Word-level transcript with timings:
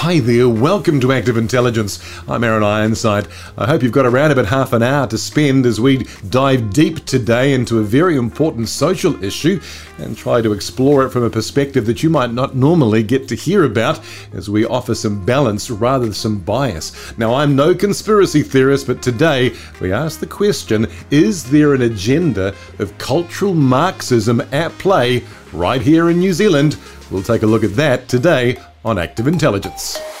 Hi 0.00 0.18
there, 0.18 0.48
welcome 0.48 0.98
to 1.00 1.12
Active 1.12 1.36
Intelligence. 1.36 2.02
I'm 2.26 2.42
Aaron 2.42 2.62
Ironside. 2.62 3.28
I 3.58 3.66
hope 3.66 3.82
you've 3.82 3.92
got 3.92 4.06
around 4.06 4.30
about 4.30 4.46
half 4.46 4.72
an 4.72 4.82
hour 4.82 5.06
to 5.06 5.18
spend 5.18 5.66
as 5.66 5.78
we 5.78 6.06
dive 6.30 6.72
deep 6.72 7.04
today 7.04 7.52
into 7.52 7.80
a 7.80 7.82
very 7.82 8.16
important 8.16 8.70
social 8.70 9.22
issue 9.22 9.60
and 9.98 10.16
try 10.16 10.40
to 10.40 10.54
explore 10.54 11.04
it 11.04 11.10
from 11.10 11.24
a 11.24 11.28
perspective 11.28 11.84
that 11.84 12.02
you 12.02 12.08
might 12.08 12.32
not 12.32 12.56
normally 12.56 13.02
get 13.02 13.28
to 13.28 13.36
hear 13.36 13.64
about 13.64 14.00
as 14.32 14.48
we 14.48 14.64
offer 14.64 14.94
some 14.94 15.22
balance 15.22 15.70
rather 15.70 16.06
than 16.06 16.14
some 16.14 16.38
bias. 16.38 17.18
Now, 17.18 17.34
I'm 17.34 17.54
no 17.54 17.74
conspiracy 17.74 18.42
theorist, 18.42 18.86
but 18.86 19.02
today 19.02 19.54
we 19.82 19.92
ask 19.92 20.18
the 20.18 20.26
question 20.26 20.86
is 21.10 21.44
there 21.50 21.74
an 21.74 21.82
agenda 21.82 22.54
of 22.78 22.96
cultural 22.96 23.52
Marxism 23.52 24.40
at 24.50 24.72
play 24.78 25.24
right 25.52 25.82
here 25.82 26.08
in 26.08 26.20
New 26.20 26.32
Zealand? 26.32 26.78
We'll 27.10 27.22
take 27.22 27.42
a 27.42 27.46
look 27.46 27.64
at 27.64 27.74
that 27.74 28.08
today 28.08 28.56
on 28.84 28.98
Active 28.98 29.26
Intelligence. 29.28 30.19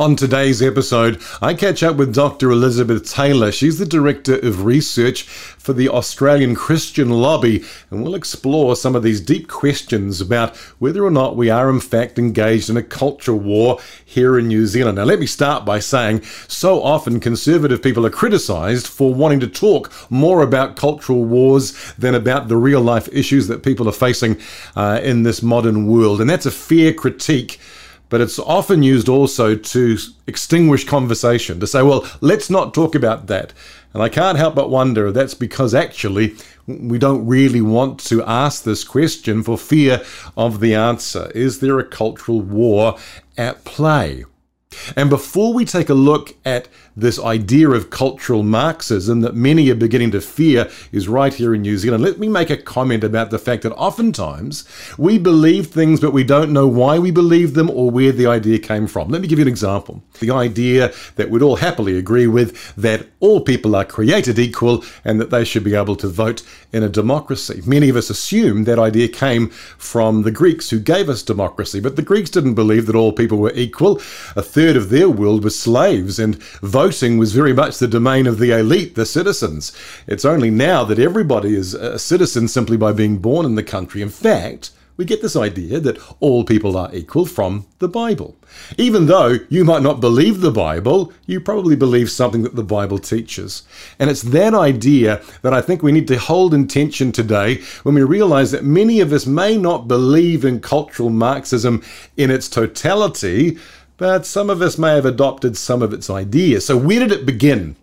On 0.00 0.16
today's 0.16 0.62
episode, 0.62 1.20
I 1.42 1.52
catch 1.52 1.82
up 1.82 1.96
with 1.96 2.14
Dr. 2.14 2.50
Elisabeth 2.50 3.06
Taylor. 3.06 3.52
She's 3.52 3.78
the 3.78 3.84
Director 3.84 4.38
of 4.38 4.64
Research 4.64 5.24
for 5.24 5.74
the 5.74 5.90
Australian 5.90 6.54
Christian 6.54 7.10
Lobby, 7.10 7.62
and 7.90 8.02
we'll 8.02 8.14
explore 8.14 8.76
some 8.76 8.96
of 8.96 9.02
these 9.02 9.20
deep 9.20 9.46
questions 9.46 10.18
about 10.22 10.56
whether 10.78 11.04
or 11.04 11.10
not 11.10 11.36
we 11.36 11.50
are 11.50 11.68
in 11.68 11.80
fact 11.80 12.18
engaged 12.18 12.70
in 12.70 12.78
a 12.78 12.82
culture 12.82 13.34
war 13.34 13.78
here 14.02 14.38
in 14.38 14.48
New 14.48 14.66
Zealand. 14.66 14.96
Now, 14.96 15.04
let 15.04 15.20
me 15.20 15.26
start 15.26 15.66
by 15.66 15.80
saying 15.80 16.22
so 16.48 16.82
often 16.82 17.20
conservative 17.20 17.82
people 17.82 18.06
are 18.06 18.10
criticised 18.10 18.86
for 18.86 19.12
wanting 19.12 19.40
to 19.40 19.48
talk 19.48 19.92
more 20.10 20.40
about 20.40 20.76
cultural 20.76 21.26
wars 21.26 21.92
than 21.98 22.14
about 22.14 22.48
the 22.48 22.56
real 22.56 22.80
life 22.80 23.06
issues 23.12 23.48
that 23.48 23.62
people 23.62 23.86
are 23.86 23.92
facing 23.92 24.40
uh, 24.76 24.98
in 25.02 25.24
this 25.24 25.42
modern 25.42 25.86
world, 25.86 26.22
and 26.22 26.30
that's 26.30 26.46
a 26.46 26.50
fair 26.50 26.94
critique 26.94 27.60
but 28.10 28.20
it's 28.20 28.38
often 28.38 28.82
used 28.82 29.08
also 29.08 29.54
to 29.54 29.96
extinguish 30.26 30.84
conversation, 30.84 31.58
to 31.60 31.66
say, 31.66 31.82
well, 31.82 32.06
let's 32.20 32.50
not 32.50 32.74
talk 32.74 32.94
about 32.94 33.28
that. 33.28 33.54
And 33.94 34.02
I 34.02 34.08
can't 34.08 34.38
help 34.38 34.54
but 34.54 34.70
wonder 34.70 35.06
if 35.06 35.14
that's 35.14 35.34
because 35.34 35.74
actually 35.74 36.36
we 36.66 36.98
don't 36.98 37.26
really 37.26 37.60
want 37.60 37.98
to 38.00 38.22
ask 38.24 38.62
this 38.62 38.84
question 38.84 39.42
for 39.42 39.56
fear 39.56 40.02
of 40.36 40.60
the 40.60 40.74
answer. 40.74 41.30
Is 41.34 41.60
there 41.60 41.78
a 41.78 41.84
cultural 41.84 42.40
war 42.40 42.98
at 43.38 43.64
play? 43.64 44.24
And 44.96 45.10
before 45.10 45.52
we 45.52 45.64
take 45.64 45.88
a 45.88 45.94
look 45.94 46.36
at 46.44 46.68
this 46.96 47.18
idea 47.18 47.70
of 47.70 47.90
cultural 47.90 48.42
Marxism 48.42 49.20
that 49.20 49.34
many 49.34 49.70
are 49.70 49.76
beginning 49.76 50.10
to 50.10 50.20
fear 50.20 50.70
is 50.92 51.08
right 51.08 51.32
here 51.32 51.54
in 51.54 51.62
New 51.62 51.78
Zealand, 51.78 52.02
let 52.02 52.18
me 52.18 52.28
make 52.28 52.50
a 52.50 52.56
comment 52.56 53.04
about 53.04 53.30
the 53.30 53.38
fact 53.38 53.62
that 53.62 53.72
oftentimes 53.74 54.68
we 54.98 55.18
believe 55.18 55.68
things, 55.68 56.00
but 56.00 56.12
we 56.12 56.24
don't 56.24 56.52
know 56.52 56.66
why 56.66 56.98
we 56.98 57.10
believe 57.10 57.54
them 57.54 57.70
or 57.70 57.90
where 57.90 58.12
the 58.12 58.26
idea 58.26 58.58
came 58.58 58.86
from. 58.86 59.08
Let 59.08 59.22
me 59.22 59.28
give 59.28 59.38
you 59.38 59.44
an 59.44 59.48
example. 59.48 60.02
The 60.18 60.30
idea 60.32 60.92
that 61.16 61.30
we'd 61.30 61.42
all 61.42 61.56
happily 61.56 61.96
agree 61.96 62.26
with 62.26 62.74
that 62.76 63.06
all 63.20 63.40
people 63.40 63.76
are 63.76 63.84
created 63.84 64.38
equal 64.38 64.84
and 65.04 65.20
that 65.20 65.30
they 65.30 65.44
should 65.44 65.64
be 65.64 65.74
able 65.74 65.96
to 65.96 66.08
vote 66.08 66.42
in 66.72 66.82
a 66.82 66.88
democracy. 66.88 67.62
Many 67.66 67.88
of 67.88 67.96
us 67.96 68.10
assume 68.10 68.64
that 68.64 68.78
idea 68.78 69.08
came 69.08 69.50
from 69.50 70.22
the 70.22 70.30
Greeks 70.30 70.70
who 70.70 70.80
gave 70.80 71.08
us 71.08 71.22
democracy, 71.22 71.80
but 71.80 71.96
the 71.96 72.02
Greeks 72.02 72.30
didn't 72.30 72.54
believe 72.54 72.86
that 72.86 72.96
all 72.96 73.12
people 73.12 73.38
were 73.38 73.52
equal. 73.54 74.00
A 74.36 74.42
third 74.60 74.76
of 74.76 74.90
their 74.90 75.08
world 75.08 75.42
was 75.42 75.58
slaves, 75.58 76.18
and 76.18 76.36
voting 76.60 77.16
was 77.16 77.32
very 77.32 77.54
much 77.54 77.78
the 77.78 77.88
domain 77.88 78.26
of 78.26 78.38
the 78.38 78.50
elite, 78.50 78.94
the 78.94 79.06
citizens. 79.06 79.72
It's 80.06 80.26
only 80.26 80.50
now 80.50 80.84
that 80.84 80.98
everybody 80.98 81.54
is 81.54 81.72
a 81.72 81.98
citizen 81.98 82.46
simply 82.46 82.76
by 82.76 82.92
being 82.92 83.16
born 83.16 83.46
in 83.46 83.54
the 83.54 83.62
country. 83.62 84.02
In 84.02 84.10
fact, 84.10 84.70
we 84.98 85.06
get 85.06 85.22
this 85.22 85.34
idea 85.34 85.80
that 85.80 85.96
all 86.20 86.44
people 86.44 86.76
are 86.76 86.94
equal 86.94 87.24
from 87.24 87.64
the 87.78 87.88
Bible. 87.88 88.36
Even 88.76 89.06
though 89.06 89.38
you 89.48 89.64
might 89.64 89.80
not 89.80 90.02
believe 90.02 90.42
the 90.42 90.50
Bible, 90.50 91.10
you 91.24 91.40
probably 91.40 91.74
believe 91.74 92.10
something 92.10 92.42
that 92.42 92.54
the 92.54 92.62
Bible 92.62 92.98
teaches. 92.98 93.62
And 93.98 94.10
it's 94.10 94.20
that 94.20 94.52
idea 94.52 95.22
that 95.40 95.54
I 95.54 95.62
think 95.62 95.82
we 95.82 95.90
need 95.90 96.06
to 96.08 96.18
hold 96.18 96.52
in 96.52 96.68
tension 96.68 97.12
today 97.12 97.62
when 97.82 97.94
we 97.94 98.02
realize 98.02 98.50
that 98.50 98.62
many 98.62 99.00
of 99.00 99.10
us 99.10 99.24
may 99.24 99.56
not 99.56 99.88
believe 99.88 100.44
in 100.44 100.60
cultural 100.60 101.08
Marxism 101.08 101.82
in 102.18 102.30
its 102.30 102.50
totality, 102.50 103.56
but 104.00 104.24
some 104.24 104.48
of 104.48 104.62
us 104.62 104.78
may 104.78 104.94
have 104.94 105.04
adopted 105.04 105.58
some 105.58 105.82
of 105.82 105.92
its 105.92 106.08
ideas. 106.08 106.64
So, 106.64 106.74
where 106.74 107.00
did 107.00 107.12
it 107.12 107.26
begin? 107.26 107.76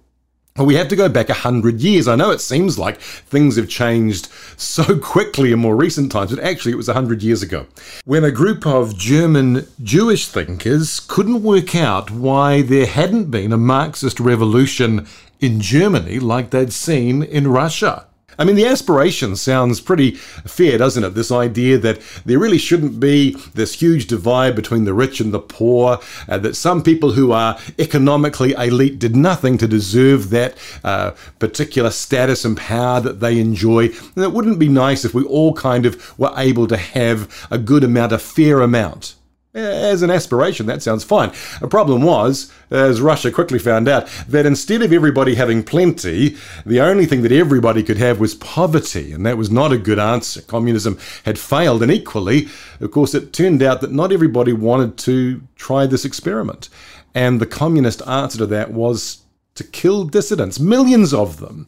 Well, 0.58 0.66
we 0.66 0.74
have 0.74 0.88
to 0.88 0.96
go 0.96 1.08
back 1.08 1.30
a 1.30 1.36
hundred 1.36 1.80
years. 1.82 2.08
I 2.08 2.16
know 2.16 2.32
it 2.32 2.42
seems 2.42 2.80
like 2.80 3.00
things 3.00 3.56
have 3.56 3.70
changed 3.70 4.28
so 4.58 4.98
quickly 5.00 5.52
in 5.52 5.60
more 5.60 5.76
recent 5.76 6.12
times, 6.12 6.34
but 6.34 6.44
actually 6.44 6.72
it 6.72 6.78
was 6.78 6.90
a 6.90 6.96
hundred 6.96 7.22
years 7.22 7.44
ago 7.44 7.68
when 8.04 8.24
a 8.24 8.32
group 8.32 8.66
of 8.66 8.98
German 8.98 9.68
Jewish 9.84 10.28
thinkers 10.28 11.00
couldn't 11.00 11.44
work 11.44 11.76
out 11.76 12.10
why 12.10 12.64
there 12.64 12.88
hadn't 12.88 13.30
been 13.30 13.54
a 13.54 13.58
Marxist 13.58 14.20
revolution 14.20 15.06
in 15.40 15.62
Germany 15.62 16.18
like 16.18 16.50
they'd 16.50 16.74
seen 16.74 17.22
in 17.22 17.48
Russia. 17.48 18.07
I 18.40 18.44
mean, 18.44 18.56
the 18.56 18.66
aspiration 18.66 19.36
sounds 19.36 19.82
pretty 19.82 20.12
fair, 20.12 20.78
doesn't 20.78 21.04
it? 21.04 21.10
This 21.12 21.32
idea 21.32 21.78
that 21.80 22.00
there 22.26 22.40
really 22.40 22.58
shouldn't 22.58 23.00
be 23.00 23.32
this 23.54 23.74
huge 23.74 24.08
divide 24.08 24.56
between 24.56 24.86
the 24.86 24.94
rich 24.94 25.20
and 25.20 25.34
the 25.34 25.40
poor, 25.40 26.00
uh, 26.28 26.38
that 26.38 26.56
some 26.56 26.84
people 26.84 27.12
who 27.12 27.32
are 27.32 27.58
economically 27.80 28.54
elite 28.54 29.00
did 29.00 29.16
nothing 29.16 29.58
to 29.58 29.68
deserve 29.68 30.30
that 30.30 30.56
uh, 30.84 31.12
particular 31.40 31.90
status 31.90 32.46
and 32.46 32.58
power 32.58 33.02
that 33.02 33.20
they 33.20 33.40
enjoy. 33.40 33.86
And 34.16 34.24
it 34.24 34.32
wouldn't 34.32 34.60
be 34.60 34.70
nice 34.70 35.04
if 35.04 35.14
we 35.14 35.24
all 35.24 35.54
kind 35.54 35.86
of 35.86 36.18
were 36.20 36.34
able 36.38 36.68
to 36.68 36.78
have 36.78 37.48
a 37.50 37.58
good 37.58 37.84
amount, 37.84 38.12
a 38.12 38.20
fair 38.20 38.62
amount. 38.62 39.16
Eh, 39.58 39.90
as 39.90 40.04
an 40.04 40.12
aspiration, 40.12 40.68
that 40.68 40.84
sounds 40.84 41.04
fine. 41.04 41.32
The 41.62 41.68
problem 41.68 42.04
was, 42.04 42.52
as 42.70 43.02
Russia 43.02 43.32
quickly 43.32 43.58
found 43.58 43.88
out, 43.88 44.08
that 44.28 44.46
instead 44.46 44.84
of 44.84 44.94
everybody 44.94 45.34
having 45.34 45.64
plenty, 45.64 46.38
the 46.64 46.80
only 46.80 47.08
thing 47.08 47.24
that 47.24 47.32
everybody 47.32 47.82
could 47.82 47.98
have 47.98 48.20
was 48.20 48.36
poverty, 48.36 49.12
and 49.12 49.26
that 49.26 49.36
was 49.36 49.50
not 49.50 49.72
a 49.72 49.80
good 49.80 49.98
answer. 49.98 50.44
Communism 50.44 51.00
had 51.26 51.40
failed, 51.40 51.82
and 51.82 51.92
equally, 51.92 52.50
of 52.80 52.92
course, 52.92 53.16
it 53.16 53.34
turned 53.34 53.64
out 53.64 53.82
that 53.82 53.92
not 53.92 54.12
everybody 54.12 54.54
wanted 54.54 54.96
to 55.00 55.42
try 55.56 55.88
this 55.88 56.06
experiment. 56.06 56.70
And 57.16 57.42
the 57.42 57.48
communist 57.48 58.08
answer 58.08 58.38
to 58.38 58.46
that 58.46 58.72
was 58.72 59.24
to 59.56 59.64
kill 59.64 60.04
dissidents, 60.04 60.60
millions 60.60 61.16
of 61.16 61.40
them. 61.40 61.66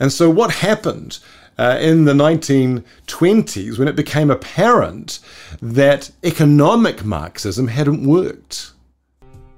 And 0.00 0.12
so, 0.12 0.28
what 0.28 0.54
happened? 0.54 1.20
Uh, 1.58 1.78
in 1.80 2.04
the 2.04 2.12
1920s 2.12 3.78
when 3.78 3.88
it 3.88 3.96
became 3.96 4.30
apparent 4.30 5.20
that 5.60 6.10
economic 6.24 7.04
Marxism 7.04 7.68
hadn't 7.68 8.06
worked. 8.06 8.72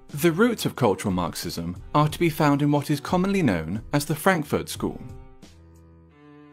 The 0.09 0.33
roots 0.33 0.65
of 0.65 0.77
cultural 0.77 1.13
Marxism 1.13 1.77
are 1.95 2.09
to 2.09 2.19
be 2.19 2.31
found 2.31 2.63
in 2.63 2.71
what 2.71 2.91
is 2.91 3.01
commonly 3.01 3.43
known 3.43 3.83
as 3.93 4.05
the 4.05 4.15
Frankfurt 4.15 4.69
School. 4.69 5.01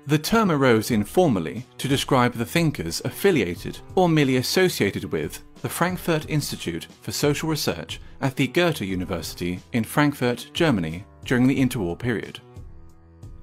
The 0.07 0.18
term 0.18 0.50
arose 0.51 0.90
informally 0.90 1.68
to 1.78 1.88
describe 1.88 2.34
the 2.34 2.46
thinkers 2.46 3.01
affiliated 3.06 3.78
or 3.94 4.09
merely 4.09 4.38
associated 4.38 5.06
with 5.12 5.44
the 5.62 5.69
Frankfurt 5.69 6.28
Institute 6.28 6.88
for 7.01 7.12
Social 7.12 7.50
Research 7.50 8.01
at 8.19 8.35
the 8.35 8.47
Goethe 8.47 8.81
University 8.81 9.59
in 9.74 9.84
Frankfurt, 9.84 10.50
Germany 10.53 11.06
during 11.24 11.46
the 11.46 11.59
interwar 11.59 11.97
period. 11.97 12.40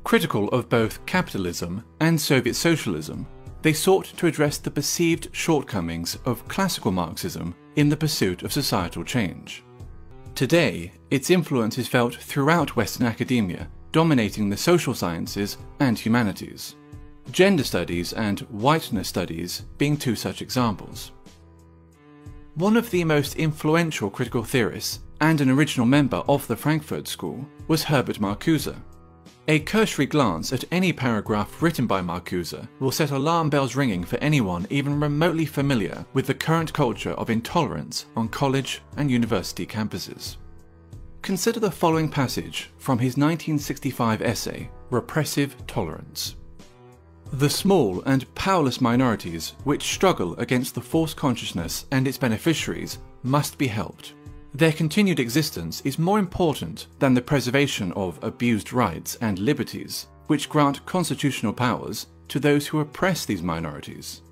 Critical 0.08 0.48
of 0.48 0.70
both 0.70 1.04
capitalism 1.04 1.84
and 2.00 2.18
Soviet 2.18 2.54
socialism, 2.54 3.26
they 3.60 3.74
sought 3.74 4.06
to 4.16 4.26
address 4.26 4.56
the 4.56 4.70
perceived 4.70 5.28
shortcomings 5.32 6.16
of 6.24 6.48
classical 6.48 6.90
Marxism 6.90 7.54
in 7.76 7.90
the 7.90 7.96
pursuit 7.98 8.42
of 8.42 8.50
societal 8.50 9.04
change. 9.04 9.64
Today, 10.34 10.92
its 11.10 11.28
influence 11.28 11.76
is 11.76 11.88
felt 11.88 12.14
throughout 12.14 12.74
Western 12.74 13.04
academia, 13.04 13.68
dominating 13.92 14.48
the 14.48 14.56
social 14.56 14.94
sciences 14.94 15.58
and 15.78 15.98
humanities. 15.98 16.76
Gender 17.30 17.62
studies 17.62 18.14
and 18.14 18.40
whiteness 18.48 19.08
studies 19.08 19.66
being 19.76 19.98
two 19.98 20.16
such 20.16 20.40
examples. 20.40 21.12
One 22.54 22.78
of 22.78 22.90
the 22.90 23.04
most 23.04 23.36
influential 23.36 24.08
critical 24.08 24.42
theorists 24.42 25.00
and 25.20 25.42
an 25.42 25.50
original 25.50 25.86
member 25.86 26.24
of 26.26 26.46
the 26.46 26.56
Frankfurt 26.56 27.06
School 27.08 27.46
was 27.66 27.84
Herbert 27.84 28.18
Marcuse, 28.20 28.74
a 29.50 29.58
cursory 29.60 30.04
glance 30.04 30.52
at 30.52 30.64
any 30.70 30.92
paragraph 30.92 31.62
written 31.62 31.86
by 31.86 32.02
Marcuse 32.02 32.68
will 32.80 32.90
set 32.90 33.12
alarm 33.12 33.48
bells 33.48 33.74
ringing 33.74 34.04
for 34.04 34.18
anyone 34.18 34.66
even 34.68 35.00
remotely 35.00 35.46
familiar 35.46 36.04
with 36.12 36.26
the 36.26 36.34
current 36.34 36.70
culture 36.74 37.12
of 37.12 37.30
intolerance 37.30 38.04
on 38.14 38.28
college 38.28 38.82
and 38.98 39.10
university 39.10 39.66
campuses. 39.66 40.36
Consider 41.22 41.60
the 41.60 41.70
following 41.70 42.10
passage 42.10 42.70
from 42.76 42.98
his 42.98 43.16
1965 43.16 44.20
essay, 44.20 44.70
Repressive 44.90 45.56
Tolerance. 45.66 46.36
The 47.32 47.48
small 47.48 48.02
and 48.02 48.32
powerless 48.34 48.82
minorities 48.82 49.54
which 49.64 49.94
struggle 49.94 50.36
against 50.36 50.74
the 50.74 50.82
false 50.82 51.14
consciousness 51.14 51.86
and 51.90 52.06
its 52.06 52.18
beneficiaries 52.18 52.98
must 53.22 53.56
be 53.56 53.66
helped. 53.66 54.12
Their 54.54 54.72
continued 54.72 55.20
existence 55.20 55.82
is 55.82 55.98
more 55.98 56.18
important 56.18 56.86
than 56.98 57.14
the 57.14 57.22
preservation 57.22 57.92
of 57.92 58.18
abused 58.22 58.72
rights 58.72 59.16
and 59.20 59.38
liberties. 59.38 60.06
which 60.28 60.48
grant 60.48 60.84
constitutional 60.86 61.52
powers 61.52 62.06
to 62.28 62.38
those 62.38 62.66
who 62.66 62.80
oppress 62.80 63.24
these 63.24 63.42
minorities. 63.42 64.22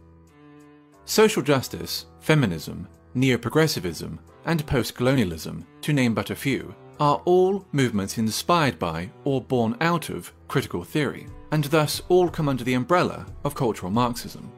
Social 1.04 1.42
justice, 1.42 2.06
feminism, 2.20 2.86
neo-progressivism, 3.14 4.18
and 4.44 4.66
post-colonialism, 4.66 5.66
to 5.80 5.92
name 5.92 6.14
but 6.14 6.30
a 6.30 6.36
few, 6.36 6.74
are 7.00 7.20
all 7.24 7.66
movements 7.72 8.18
inspired 8.18 8.78
by 8.78 9.10
or 9.24 9.40
born 9.40 9.76
out 9.80 10.08
of 10.08 10.32
critical 10.48 10.84
theory, 10.84 11.26
and 11.50 11.64
thus 11.64 12.02
all 12.08 12.28
come 12.28 12.48
under 12.48 12.64
the 12.64 12.74
umbrella 12.74 13.26
of 13.44 13.54
cultural 13.54 13.90
Marxism. 13.90 14.50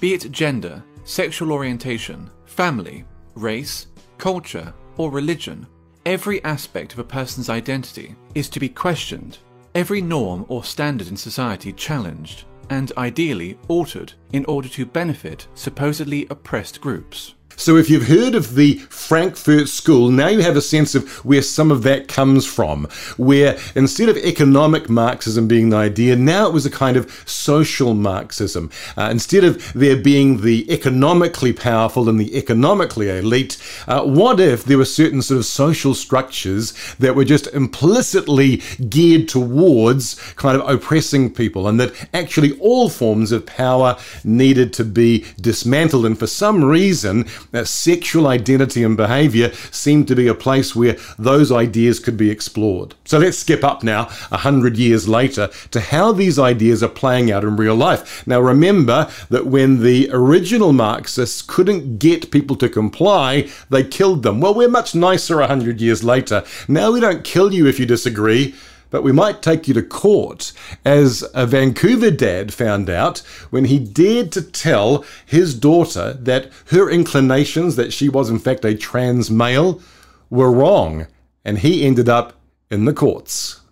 Be 0.00 0.14
it 0.14 0.32
gender, 0.32 0.82
sexual 1.04 1.52
orientation, 1.52 2.30
family, 2.46 3.04
race, 3.34 3.88
culture, 4.22 4.72
or 4.98 5.10
religion, 5.10 5.66
every 6.06 6.44
aspect 6.44 6.92
of 6.92 7.00
a 7.00 7.12
person's 7.18 7.48
identity 7.48 8.14
is 8.36 8.48
to 8.48 8.60
be 8.60 8.68
questioned, 8.68 9.38
every 9.74 10.00
norm 10.00 10.46
or 10.48 10.62
standard 10.62 11.08
in 11.08 11.16
society 11.16 11.72
challenged, 11.72 12.44
and 12.70 12.92
ideally 12.96 13.58
altered 13.66 14.12
in 14.32 14.44
order 14.44 14.68
to 14.68 14.86
benefit 14.86 15.48
supposedly 15.54 16.24
oppressed 16.30 16.80
groups. 16.80 17.34
So, 17.56 17.76
if 17.76 17.90
you've 17.90 18.08
heard 18.08 18.34
of 18.34 18.54
the 18.54 18.78
Frankfurt 18.88 19.68
School, 19.68 20.10
now 20.10 20.28
you 20.28 20.40
have 20.40 20.56
a 20.56 20.62
sense 20.62 20.94
of 20.94 21.08
where 21.24 21.42
some 21.42 21.70
of 21.70 21.82
that 21.82 22.08
comes 22.08 22.46
from. 22.46 22.88
Where 23.16 23.58
instead 23.74 24.08
of 24.08 24.16
economic 24.16 24.88
Marxism 24.88 25.48
being 25.48 25.70
the 25.70 25.76
idea, 25.76 26.16
now 26.16 26.46
it 26.46 26.52
was 26.52 26.66
a 26.66 26.70
kind 26.70 26.96
of 26.96 27.10
social 27.26 27.94
Marxism. 27.94 28.70
Uh, 28.96 29.08
instead 29.10 29.44
of 29.44 29.72
there 29.74 29.96
being 29.96 30.40
the 30.40 30.70
economically 30.72 31.52
powerful 31.52 32.08
and 32.08 32.18
the 32.18 32.36
economically 32.36 33.08
elite, 33.08 33.58
uh, 33.86 34.02
what 34.02 34.40
if 34.40 34.64
there 34.64 34.78
were 34.78 34.84
certain 34.84 35.22
sort 35.22 35.38
of 35.38 35.44
social 35.44 35.94
structures 35.94 36.72
that 36.98 37.14
were 37.14 37.24
just 37.24 37.46
implicitly 37.48 38.62
geared 38.88 39.28
towards 39.28 40.14
kind 40.34 40.60
of 40.60 40.68
oppressing 40.68 41.32
people, 41.32 41.68
and 41.68 41.78
that 41.78 41.92
actually 42.14 42.58
all 42.58 42.88
forms 42.88 43.32
of 43.32 43.44
power 43.46 43.96
needed 44.24 44.72
to 44.72 44.84
be 44.84 45.24
dismantled? 45.40 46.06
And 46.06 46.18
for 46.18 46.26
some 46.26 46.64
reason, 46.64 47.26
that 47.52 47.68
sexual 47.68 48.26
identity 48.26 48.82
and 48.82 48.96
behavior 48.96 49.52
seemed 49.70 50.08
to 50.08 50.16
be 50.16 50.26
a 50.26 50.34
place 50.34 50.74
where 50.74 50.96
those 51.18 51.52
ideas 51.52 51.98
could 51.98 52.16
be 52.16 52.30
explored. 52.30 52.94
So 53.04 53.18
let's 53.18 53.38
skip 53.38 53.62
up 53.62 53.82
now, 53.82 54.10
a 54.30 54.38
hundred 54.38 54.76
years 54.76 55.08
later, 55.08 55.48
to 55.70 55.80
how 55.80 56.12
these 56.12 56.38
ideas 56.38 56.82
are 56.82 56.88
playing 56.88 57.30
out 57.30 57.44
in 57.44 57.56
real 57.56 57.76
life. 57.76 58.26
Now 58.26 58.40
remember 58.40 59.10
that 59.30 59.46
when 59.46 59.82
the 59.82 60.10
original 60.12 60.72
Marxists 60.72 61.42
couldn't 61.42 61.98
get 61.98 62.30
people 62.30 62.56
to 62.56 62.68
comply, 62.68 63.48
they 63.70 63.84
killed 63.84 64.22
them. 64.22 64.40
Well, 64.40 64.54
we're 64.54 64.68
much 64.68 64.94
nicer 64.94 65.40
a 65.40 65.46
hundred 65.46 65.80
years 65.80 66.02
later. 66.02 66.44
Now 66.68 66.90
we 66.90 67.00
don't 67.00 67.24
kill 67.24 67.52
you 67.52 67.66
if 67.66 67.78
you 67.78 67.86
disagree 67.86 68.54
but 68.92 69.02
we 69.02 69.10
might 69.10 69.42
take 69.42 69.66
you 69.66 69.74
to 69.74 69.82
court, 69.82 70.52
as 70.84 71.24
a 71.34 71.46
Vancouver 71.46 72.10
dad 72.10 72.54
found 72.54 72.88
out 72.88 73.18
when 73.50 73.64
he 73.64 73.80
dared 73.80 74.30
to 74.32 74.42
tell 74.42 75.04
his 75.26 75.58
daughter 75.58 76.12
that 76.12 76.52
her 76.66 76.88
inclinations, 76.88 77.74
that 77.76 77.92
she 77.92 78.08
was 78.08 78.30
in 78.30 78.38
fact 78.38 78.64
a 78.64 78.76
trans 78.76 79.30
male, 79.30 79.80
were 80.30 80.52
wrong, 80.52 81.06
and 81.44 81.58
he 81.58 81.84
ended 81.84 82.08
up 82.08 82.34
in 82.70 82.84
the 82.84 82.92
courts. 82.92 83.62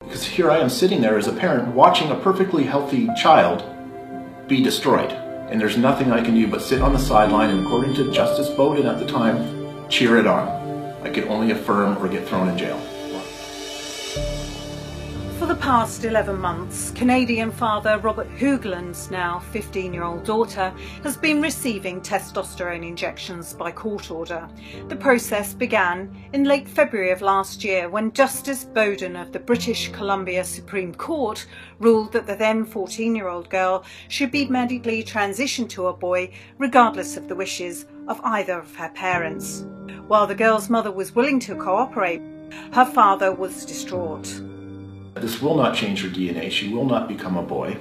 Because 0.00 0.24
here 0.24 0.50
I 0.50 0.58
am 0.58 0.70
sitting 0.70 1.00
there 1.00 1.18
as 1.18 1.26
a 1.26 1.32
parent 1.32 1.74
watching 1.74 2.10
a 2.10 2.14
perfectly 2.14 2.62
healthy 2.62 3.08
child 3.20 3.64
be 4.46 4.62
destroyed. 4.62 5.10
And 5.50 5.60
there's 5.60 5.76
nothing 5.76 6.12
I 6.12 6.22
can 6.22 6.34
do 6.34 6.46
but 6.46 6.62
sit 6.62 6.82
on 6.82 6.92
the 6.92 6.98
sideline 6.98 7.50
and, 7.50 7.66
according 7.66 7.94
to 7.94 8.12
Justice 8.12 8.48
Bowden 8.50 8.86
at 8.86 8.98
the 8.98 9.06
time, 9.06 9.88
cheer 9.88 10.18
it 10.18 10.26
on. 10.26 10.46
I 11.02 11.10
could 11.10 11.24
only 11.24 11.50
affirm 11.50 11.98
or 11.98 12.08
get 12.08 12.28
thrown 12.28 12.48
in 12.48 12.56
jail. 12.56 12.80
Past 15.60 16.04
11 16.04 16.38
months, 16.38 16.92
Canadian 16.92 17.50
father 17.50 17.98
Robert 17.98 18.28
Hoogland's 18.38 19.10
now 19.10 19.40
15 19.50 19.92
year 19.92 20.04
old 20.04 20.24
daughter 20.24 20.72
has 21.02 21.16
been 21.16 21.42
receiving 21.42 22.00
testosterone 22.00 22.86
injections 22.86 23.54
by 23.54 23.72
court 23.72 24.10
order. 24.10 24.48
The 24.88 24.96
process 24.96 25.52
began 25.52 26.16
in 26.32 26.44
late 26.44 26.68
February 26.68 27.10
of 27.10 27.22
last 27.22 27.64
year 27.64 27.88
when 27.88 28.12
Justice 28.12 28.64
Bowden 28.64 29.16
of 29.16 29.32
the 29.32 29.40
British 29.40 29.90
Columbia 29.90 30.44
Supreme 30.44 30.94
Court 30.94 31.44
ruled 31.80 32.12
that 32.12 32.26
the 32.26 32.36
then 32.36 32.64
14 32.64 33.14
year 33.14 33.28
old 33.28 33.50
girl 33.50 33.84
should 34.08 34.30
be 34.30 34.46
medically 34.46 35.02
transitioned 35.02 35.68
to 35.70 35.88
a 35.88 35.92
boy 35.92 36.32
regardless 36.58 37.16
of 37.16 37.28
the 37.28 37.36
wishes 37.36 37.84
of 38.06 38.20
either 38.22 38.60
of 38.60 38.76
her 38.76 38.90
parents. 38.90 39.66
While 40.06 40.28
the 40.28 40.34
girl's 40.34 40.70
mother 40.70 40.92
was 40.92 41.14
willing 41.14 41.40
to 41.40 41.56
cooperate, 41.56 42.22
her 42.72 42.86
father 42.86 43.32
was 43.32 43.66
distraught. 43.66 44.40
This 45.14 45.42
will 45.42 45.56
not 45.56 45.74
change 45.74 46.02
her 46.02 46.08
DNA. 46.08 46.50
She 46.50 46.72
will 46.72 46.84
not 46.84 47.08
become 47.08 47.36
a 47.36 47.42
boy. 47.42 47.78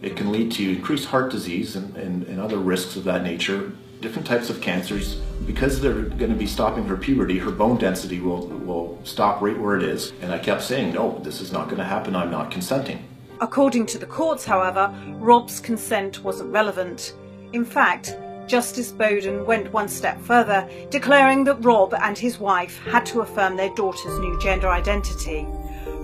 It 0.00 0.16
can 0.16 0.32
lead 0.32 0.50
to 0.52 0.68
increased 0.68 1.06
heart 1.06 1.30
disease 1.30 1.76
and, 1.76 1.96
and, 1.96 2.24
and 2.24 2.40
other 2.40 2.58
risks 2.58 2.96
of 2.96 3.04
that 3.04 3.22
nature, 3.22 3.72
different 4.00 4.26
types 4.26 4.50
of 4.50 4.60
cancers. 4.60 5.16
Because 5.46 5.80
they're 5.80 6.02
going 6.02 6.32
to 6.32 6.36
be 6.36 6.46
stopping 6.46 6.84
her 6.86 6.96
puberty, 6.96 7.38
her 7.38 7.50
bone 7.50 7.78
density 7.78 8.20
will, 8.20 8.46
will 8.48 8.98
stop 9.04 9.40
right 9.40 9.58
where 9.58 9.76
it 9.76 9.82
is. 9.82 10.12
And 10.20 10.32
I 10.32 10.38
kept 10.38 10.62
saying, 10.62 10.94
no, 10.94 11.20
this 11.20 11.40
is 11.40 11.52
not 11.52 11.66
going 11.66 11.78
to 11.78 11.84
happen. 11.84 12.16
I'm 12.16 12.30
not 12.30 12.50
consenting. 12.50 13.04
According 13.40 13.86
to 13.86 13.98
the 13.98 14.06
courts, 14.06 14.44
however, 14.44 14.94
Rob's 15.14 15.60
consent 15.60 16.22
wasn't 16.22 16.52
relevant. 16.52 17.14
In 17.52 17.64
fact, 17.64 18.16
Justice 18.46 18.92
Bowden 18.92 19.46
went 19.46 19.72
one 19.72 19.88
step 19.88 20.20
further, 20.20 20.68
declaring 20.90 21.44
that 21.44 21.64
Rob 21.64 21.94
and 21.94 22.18
his 22.18 22.38
wife 22.38 22.78
had 22.84 23.06
to 23.06 23.20
affirm 23.20 23.56
their 23.56 23.74
daughter's 23.74 24.18
new 24.18 24.38
gender 24.40 24.68
identity. 24.68 25.46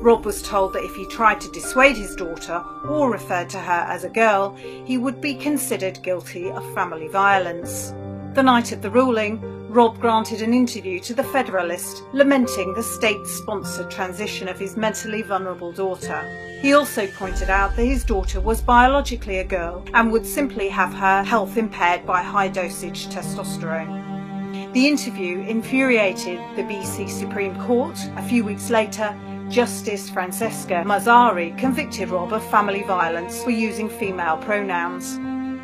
Rob 0.01 0.25
was 0.25 0.43
told 0.43 0.73
that 0.73 0.85
if 0.85 0.95
he 0.95 1.07
tried 1.07 1.41
to 1.41 1.51
dissuade 1.51 1.97
his 1.97 2.15
daughter 2.15 2.63
or 2.89 3.11
referred 3.11 3.51
to 3.51 3.59
her 3.59 3.85
as 3.89 4.05
a 4.05 4.09
girl, 4.09 4.55
he 4.85 4.97
would 4.97 5.21
be 5.21 5.35
considered 5.35 6.03
guilty 6.05 6.51
of 6.51 6.75
family 6.75 7.09
violence. 7.09 7.93
The 8.35 8.43
night 8.45 8.71
of 8.71 8.81
the 8.81 8.91
ruling, 8.91 9.41
Rob 9.69 10.01
granted 10.01 10.41
an 10.41 10.55
interview 10.55 11.01
to 11.01 11.15
The 11.15 11.25
Federalist, 11.25 12.05
lamenting 12.13 12.75
the 12.75 12.83
state 12.83 13.27
sponsored 13.27 13.91
transition 13.91 14.47
of 14.47 14.59
his 14.59 14.77
mentally 14.77 15.23
vulnerable 15.23 15.73
daughter. 15.73 16.23
He 16.63 16.75
also 16.75 17.09
pointed 17.09 17.51
out 17.51 17.75
that 17.75 17.85
his 17.85 18.05
daughter 18.05 18.41
was 18.41 18.63
biologically 18.63 19.39
a 19.39 19.45
girl 19.45 19.85
and 19.95 20.13
would 20.13 20.25
simply 20.25 20.69
have 20.69 20.95
her 20.95 21.25
health 21.25 21.57
impaired 21.57 22.07
by 22.07 22.23
high 22.23 22.49
dosage 22.49 23.09
testosterone. 23.09 24.73
The 24.73 24.87
interview 24.87 25.41
infuriated 25.41 26.39
the 26.57 26.63
BC 26.63 27.11
Supreme 27.11 27.59
Court. 27.63 27.99
A 28.17 28.23
few 28.23 28.45
weeks 28.45 28.71
later, 28.71 29.15
Justice 29.51 30.11
Francesca 30.11 30.85
Marzari 30.85 31.57
convicted 31.57 32.11
Rob 32.11 32.35
of 32.35 32.45
family 32.51 32.83
violence 32.83 33.43
for 33.43 33.51
using 33.51 33.89
female 33.89 34.37
pronouns. 34.37 35.17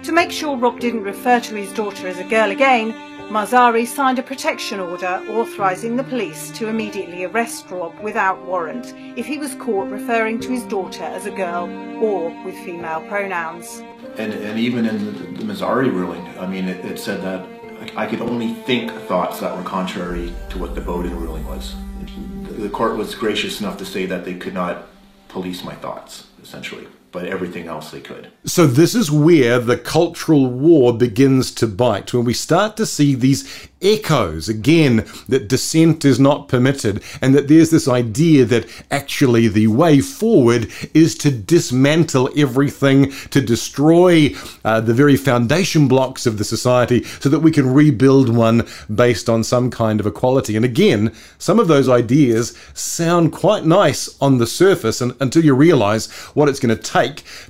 To 0.07 0.13
make 0.13 0.31
sure 0.31 0.57
Rob 0.57 0.81
didn't 0.81 1.03
refer 1.03 1.39
to 1.41 1.55
his 1.55 1.71
daughter 1.75 2.09
as 2.09 2.19
a 2.19 2.25
girl 2.25 2.51
again, 2.51 2.95
Marzari 3.29 3.87
signed 3.87 4.19
a 4.19 4.23
protection 4.23 4.81
order 4.81 5.23
authorising 5.29 5.97
the 5.97 6.05
police 6.05 6.51
to 6.53 6.69
immediately 6.69 7.25
arrest 7.25 7.71
Rob 7.71 7.99
without 8.01 8.43
warrant 8.47 8.95
if 9.19 9.27
he 9.27 9.37
was 9.37 9.55
caught 9.57 9.91
referring 9.91 10.41
to 10.41 10.49
his 10.49 10.63
daughter 10.65 11.05
as 11.05 11.27
a 11.27 11.31
girl 11.31 11.65
or 12.03 12.31
with 12.43 12.55
female 12.65 13.03
pronouns. 13.03 13.83
And, 14.17 14.33
and 14.33 14.59
even 14.59 14.87
in 14.87 15.35
the, 15.35 15.45
Marzari 15.45 15.93
ruling, 15.93 16.27
I 16.39 16.47
mean, 16.47 16.69
it, 16.69 16.83
it 16.87 16.99
said 16.99 17.23
that 17.23 17.47
I 17.97 18.07
could 18.07 18.23
only 18.23 18.55
think 18.55 18.91
thoughts 19.09 19.41
that 19.41 19.55
were 19.55 19.63
contrary 19.63 20.33
to 20.49 20.59
what 20.59 20.75
the 20.75 20.81
Bowden 20.81 21.15
ruling 21.21 21.47
was 21.47 21.75
the 22.57 22.69
court 22.69 22.97
was 22.97 23.15
gracious 23.15 23.61
enough 23.61 23.79
to 23.79 23.85
say 23.85 24.07
that 24.07 24.25
they 24.25 24.35
could 24.35 24.55
not 24.55 24.87
police 25.29 25.65
my 25.65 25.75
thoughts, 25.75 26.27
essentially, 26.43 26.87
but 27.15 27.27
everything 27.27 27.69
else 27.69 27.93
they 27.93 28.01
could. 28.01 28.29
So, 28.45 28.67
this 28.67 28.95
is 28.95 29.09
where 29.09 29.61
the 29.61 29.79
cultural 29.79 30.51
war 30.51 30.93
begins 30.93 31.53
to 31.53 31.69
bite, 31.69 32.13
when 32.13 32.25
we 32.25 32.35
start 32.35 32.77
to 32.77 32.85
see 32.85 33.15
these 33.15 33.71
echoes 33.81 34.49
again 34.49 35.07
that 35.29 35.47
dissent 35.47 36.05
is 36.05 36.19
not 36.19 36.49
permitted, 36.49 37.03
and 37.23 37.35
that 37.35 37.47
there's 37.47 37.71
this 37.71 37.87
idea 37.87 38.45
that 38.47 38.67
actually 38.91 39.47
the 39.47 39.69
way 39.69 40.01
forward 40.01 40.69
is 40.93 41.15
to 41.19 41.31
dismantle 41.31 42.31
everything, 42.37 43.13
to 43.31 43.41
destroy 43.41 44.35
uh, 44.65 44.81
the 44.81 44.95
very 44.95 45.17
foundation 45.17 45.87
blocks 45.87 46.27
of 46.27 46.39
the 46.39 46.45
society 46.45 47.05
so 47.05 47.29
that 47.29 47.41
we 47.41 47.53
can 47.53 47.73
rebuild 47.73 48.35
one 48.35 48.67
based 48.93 49.29
on 49.29 49.45
some 49.45 49.71
kind 49.71 50.01
of 50.01 50.07
equality. 50.07 50.57
And 50.57 50.65
again, 50.65 51.15
some 51.39 51.61
of 51.61 51.69
those 51.69 51.89
ideas 51.89 52.59
sound 52.73 53.33
quite 53.33 53.65
nice 53.65 54.21
on 54.21 54.39
the 54.39 54.47
surface 54.47 55.01
and, 55.01 55.15
until 55.21 55.45
you 55.45 55.55
realize 55.55 56.11
what 56.35 56.49
it's 56.49 56.61
going 56.61 56.77
to 56.77 56.83
take 56.83 57.04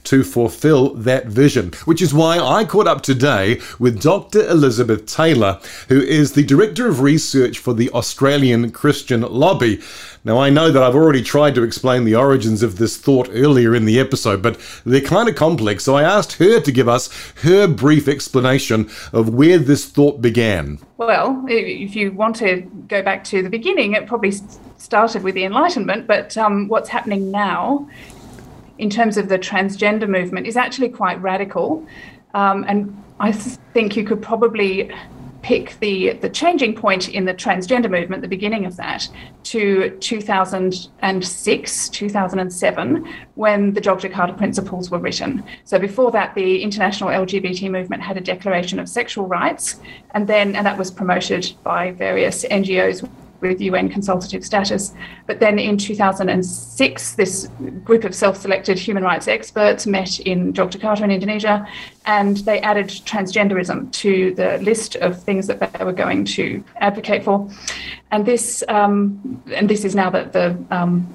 to 0.04 0.24
fulfill 0.24 0.94
that 0.94 1.26
vision, 1.26 1.72
which 1.84 2.02
is 2.02 2.12
why 2.12 2.38
I 2.40 2.64
caught 2.64 2.88
up 2.88 3.02
today 3.02 3.60
with 3.78 4.02
Dr. 4.02 4.48
Elisabeth 4.48 5.06
Taylor, 5.06 5.60
who 5.88 6.00
is 6.00 6.24
is 6.24 6.32
the 6.32 6.42
Director 6.42 6.88
of 6.88 7.02
Research 7.02 7.58
for 7.58 7.74
the 7.74 7.90
Australian 7.90 8.72
Christian 8.72 9.20
Lobby. 9.20 9.82
Now, 10.24 10.38
I 10.38 10.48
know 10.48 10.70
that 10.70 10.82
I've 10.82 10.94
already 10.94 11.20
tried 11.20 11.54
to 11.56 11.62
explain 11.62 12.04
the 12.04 12.14
origins 12.14 12.62
of 12.62 12.78
this 12.78 12.96
thought 12.96 13.28
earlier 13.30 13.74
in 13.74 13.84
the 13.84 14.00
episode, 14.00 14.40
but 14.40 14.58
they're 14.86 15.02
kind 15.02 15.28
of 15.28 15.34
complex, 15.34 15.84
so 15.84 15.96
I 15.96 16.02
asked 16.02 16.38
her 16.38 16.60
to 16.60 16.72
give 16.72 16.88
us 16.88 17.10
her 17.42 17.66
brief 17.68 18.08
explanation 18.08 18.88
of 19.12 19.34
where 19.34 19.58
this 19.58 19.84
thought 19.84 20.22
began. 20.22 20.78
Well, 20.96 21.44
if 21.46 21.94
you 21.94 22.12
want 22.12 22.36
to 22.36 22.62
go 22.88 23.02
back 23.02 23.22
to 23.24 23.42
the 23.42 23.50
beginning, 23.50 23.92
it 23.92 24.06
probably 24.06 24.32
started 24.78 25.24
with 25.24 25.34
the 25.34 25.44
Enlightenment, 25.44 26.06
but 26.06 26.38
um, 26.38 26.68
what's 26.68 26.88
happening 26.88 27.30
now 27.30 27.86
in 28.78 28.90
terms 28.90 29.16
of 29.16 29.28
the 29.28 29.38
transgender 29.38 30.08
movement 30.08 30.46
is 30.46 30.56
actually 30.56 30.88
quite 30.88 31.20
radical. 31.22 31.86
Um, 32.34 32.64
and 32.68 33.02
I 33.20 33.32
think 33.32 33.96
you 33.96 34.04
could 34.04 34.20
probably 34.20 34.90
pick 35.44 35.78
the, 35.80 36.14
the 36.14 36.28
changing 36.30 36.74
point 36.74 37.10
in 37.10 37.26
the 37.26 37.34
transgender 37.34 37.90
movement, 37.90 38.22
the 38.22 38.28
beginning 38.28 38.64
of 38.64 38.76
that, 38.76 39.06
to 39.42 39.90
2006, 40.00 41.88
2007, 41.90 43.14
when 43.34 43.74
the 43.74 43.80
Yogyakarta 43.82 44.34
Principles 44.38 44.90
were 44.90 44.98
written. 44.98 45.44
So 45.64 45.78
before 45.78 46.10
that, 46.12 46.34
the 46.34 46.62
international 46.62 47.10
LGBT 47.10 47.70
movement 47.70 48.02
had 48.02 48.16
a 48.16 48.22
declaration 48.22 48.78
of 48.78 48.88
sexual 48.88 49.26
rights, 49.26 49.80
and 50.12 50.26
then 50.26 50.56
and 50.56 50.64
that 50.66 50.78
was 50.78 50.90
promoted 50.90 51.52
by 51.62 51.92
various 51.92 52.46
NGOs 52.46 53.06
with 53.40 53.60
UN 53.60 53.88
consultative 53.88 54.44
status. 54.44 54.94
But 55.26 55.40
then 55.40 55.58
in 55.58 55.76
2006, 55.76 57.14
this 57.14 57.48
group 57.84 58.04
of 58.04 58.14
self 58.14 58.36
selected 58.36 58.78
human 58.78 59.02
rights 59.02 59.28
experts 59.28 59.86
met 59.86 60.20
in 60.20 60.52
Yogyakarta 60.52 61.02
in 61.02 61.10
Indonesia, 61.10 61.66
and 62.06 62.38
they 62.38 62.60
added 62.60 62.88
transgenderism 62.88 63.92
to 63.92 64.34
the 64.34 64.58
list 64.58 64.96
of 64.96 65.22
things 65.22 65.46
that 65.46 65.60
they 65.60 65.84
were 65.84 65.92
going 65.92 66.24
to 66.24 66.62
advocate 66.76 67.24
for. 67.24 67.48
And 68.10 68.24
this, 68.24 68.64
um, 68.68 69.42
and 69.52 69.68
this 69.68 69.84
is 69.84 69.94
now 69.94 70.10
the, 70.10 70.24
the 70.24 70.76
um, 70.76 71.14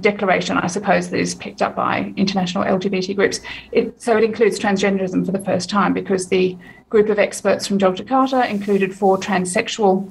declaration, 0.00 0.56
I 0.56 0.68
suppose, 0.68 1.10
that 1.10 1.18
is 1.18 1.34
picked 1.34 1.62
up 1.62 1.74
by 1.74 2.12
international 2.16 2.64
LGBT 2.64 3.16
groups. 3.16 3.40
It, 3.72 4.00
so 4.00 4.16
it 4.16 4.24
includes 4.24 4.58
transgenderism 4.58 5.26
for 5.26 5.32
the 5.32 5.44
first 5.44 5.68
time 5.68 5.92
because 5.92 6.28
the 6.28 6.56
group 6.88 7.08
of 7.08 7.18
experts 7.18 7.66
from 7.66 7.78
Yogyakarta 7.78 8.48
included 8.48 8.94
four 8.94 9.18
transsexual 9.18 10.08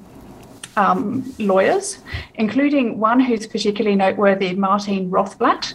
um, 0.76 1.34
lawyers, 1.38 1.98
including 2.34 2.98
one 2.98 3.20
who's 3.20 3.46
particularly 3.46 3.96
noteworthy, 3.96 4.54
Martine 4.54 5.10
Rothblatt. 5.10 5.74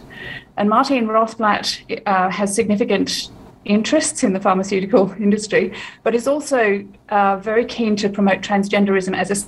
And 0.56 0.68
Martine 0.68 1.06
Rothblatt 1.06 2.02
uh, 2.06 2.30
has 2.30 2.54
significant 2.54 3.30
interests 3.64 4.22
in 4.22 4.32
the 4.32 4.40
pharmaceutical 4.40 5.12
industry, 5.20 5.72
but 6.02 6.14
is 6.14 6.26
also 6.26 6.86
uh, 7.08 7.36
very 7.36 7.64
keen 7.64 7.96
to 7.96 8.08
promote 8.08 8.40
transgenderism 8.40 9.16
as 9.16 9.30
a 9.30 9.46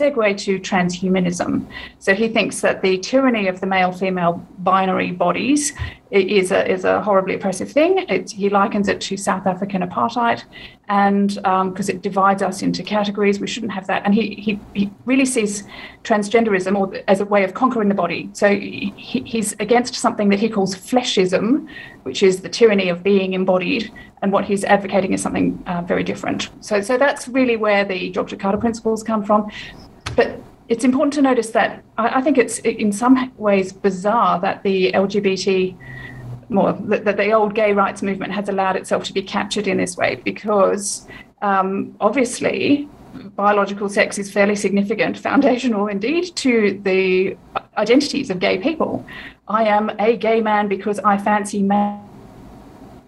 segue 0.00 0.38
to 0.38 0.58
transhumanism. 0.58 1.66
So 1.98 2.14
he 2.14 2.28
thinks 2.28 2.62
that 2.62 2.80
the 2.80 2.98
tyranny 2.98 3.48
of 3.48 3.60
the 3.60 3.66
male 3.66 3.92
female 3.92 4.46
binary 4.58 5.12
bodies 5.12 5.72
is 6.10 6.50
a, 6.50 6.68
is 6.68 6.84
a 6.84 7.00
horribly 7.02 7.34
oppressive 7.34 7.70
thing. 7.70 8.06
He 8.28 8.48
likens 8.48 8.88
it 8.88 9.00
to 9.02 9.16
South 9.16 9.46
African 9.46 9.82
apartheid, 9.82 10.42
and 10.88 11.28
because 11.28 11.88
um, 11.88 11.96
it 11.96 12.02
divides 12.02 12.42
us 12.42 12.62
into 12.62 12.82
categories, 12.82 13.38
we 13.38 13.46
shouldn't 13.46 13.72
have 13.72 13.86
that. 13.86 14.04
And 14.04 14.14
he, 14.14 14.34
he, 14.34 14.60
he 14.74 14.90
really 15.04 15.24
sees 15.24 15.64
transgenderism 16.02 16.76
or, 16.76 17.00
as 17.06 17.20
a 17.20 17.24
way 17.24 17.44
of 17.44 17.54
conquering 17.54 17.88
the 17.88 17.94
body. 17.94 18.28
So 18.32 18.48
he, 18.48 18.92
he's 18.96 19.52
against 19.60 19.94
something 19.94 20.28
that 20.30 20.40
he 20.40 20.48
calls 20.48 20.74
fleshism, 20.74 21.68
which 22.02 22.22
is 22.22 22.40
the 22.40 22.48
tyranny 22.48 22.88
of 22.88 23.04
being 23.04 23.34
embodied. 23.34 23.92
And 24.22 24.32
what 24.32 24.44
he's 24.44 24.64
advocating 24.64 25.12
is 25.12 25.22
something 25.22 25.62
uh, 25.66 25.82
very 25.82 26.02
different. 26.02 26.50
So, 26.60 26.80
so 26.80 26.98
that's 26.98 27.28
really 27.28 27.56
where 27.56 27.84
the 27.84 28.12
Yogyakarta 28.12 28.58
principles 28.58 29.02
come 29.02 29.24
from. 29.24 29.48
But 30.16 30.40
it's 30.68 30.84
important 30.84 31.12
to 31.14 31.22
notice 31.22 31.50
that 31.50 31.82
I 31.98 32.22
think 32.22 32.38
it's 32.38 32.58
in 32.60 32.92
some 32.92 33.32
ways 33.36 33.72
bizarre 33.72 34.40
that 34.40 34.62
the 34.62 34.92
LGBT 34.92 35.76
more 36.50 36.72
that, 36.72 37.04
that, 37.04 37.16
the 37.16 37.32
old 37.32 37.54
gay 37.54 37.72
rights 37.72 38.02
movement 38.02 38.32
has 38.32 38.48
allowed 38.48 38.76
itself 38.76 39.04
to 39.04 39.12
be 39.12 39.22
captured 39.22 39.66
in 39.66 39.76
this 39.76 39.96
way 39.96 40.16
because 40.24 41.06
um, 41.42 41.96
obviously 42.00 42.88
biological 43.36 43.88
sex 43.88 44.18
is 44.18 44.30
fairly 44.30 44.54
significant, 44.54 45.18
foundational 45.18 45.86
indeed, 45.86 46.34
to 46.36 46.80
the 46.84 47.36
identities 47.76 48.30
of 48.30 48.38
gay 48.38 48.58
people. 48.58 49.04
I 49.48 49.64
am 49.64 49.90
a 49.98 50.16
gay 50.16 50.40
man 50.40 50.68
because 50.68 50.98
I 51.00 51.18
fancy 51.18 51.62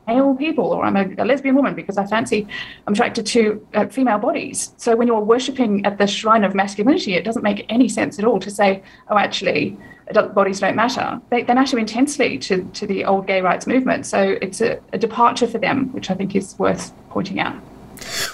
male 0.07 0.35
people, 0.35 0.67
or 0.67 0.85
I'm 0.85 0.97
a, 0.97 1.23
a, 1.23 1.25
lesbian 1.25 1.55
woman 1.55 1.75
because 1.75 1.97
I 1.97 2.07
fancy, 2.07 2.47
I'm 2.87 2.93
attracted 2.93 3.27
to 3.27 3.67
uh, 3.75 3.87
female 3.87 4.19
bodies. 4.19 4.73
So 4.77 4.97
when 4.97 5.07
you're 5.07 5.21
worshipping 5.21 5.85
at 5.87 5.99
the 5.99 6.07
shrine 6.07 6.45
of 6.45 6.55
masculinity, 6.55 7.15
it 7.15 7.25
doesn't 7.25 7.43
make 7.43 7.67
any 7.69 7.89
sense 7.89 8.19
at 8.19 8.25
all 8.25 8.41
to 8.41 8.51
say, 8.51 8.83
oh, 9.09 9.19
actually, 9.19 9.77
adult 10.09 10.35
bodies 10.35 10.61
don't 10.61 10.77
matter. 10.77 11.21
They, 11.31 11.43
they 11.43 11.55
matter 11.55 11.79
intensely 11.79 12.39
to, 12.39 12.65
to 12.65 12.87
the 12.87 13.05
old 13.05 13.27
gay 13.27 13.41
rights 13.41 13.67
movement. 13.67 14.07
So 14.07 14.37
it's 14.43 14.61
a, 14.61 14.81
a 14.93 14.99
departure 14.99 15.47
for 15.47 15.59
them, 15.59 15.93
which 15.93 16.11
I 16.11 16.15
think 16.15 16.35
is 16.35 16.59
worth 16.59 16.93
pointing 17.11 17.41
out. 17.41 17.57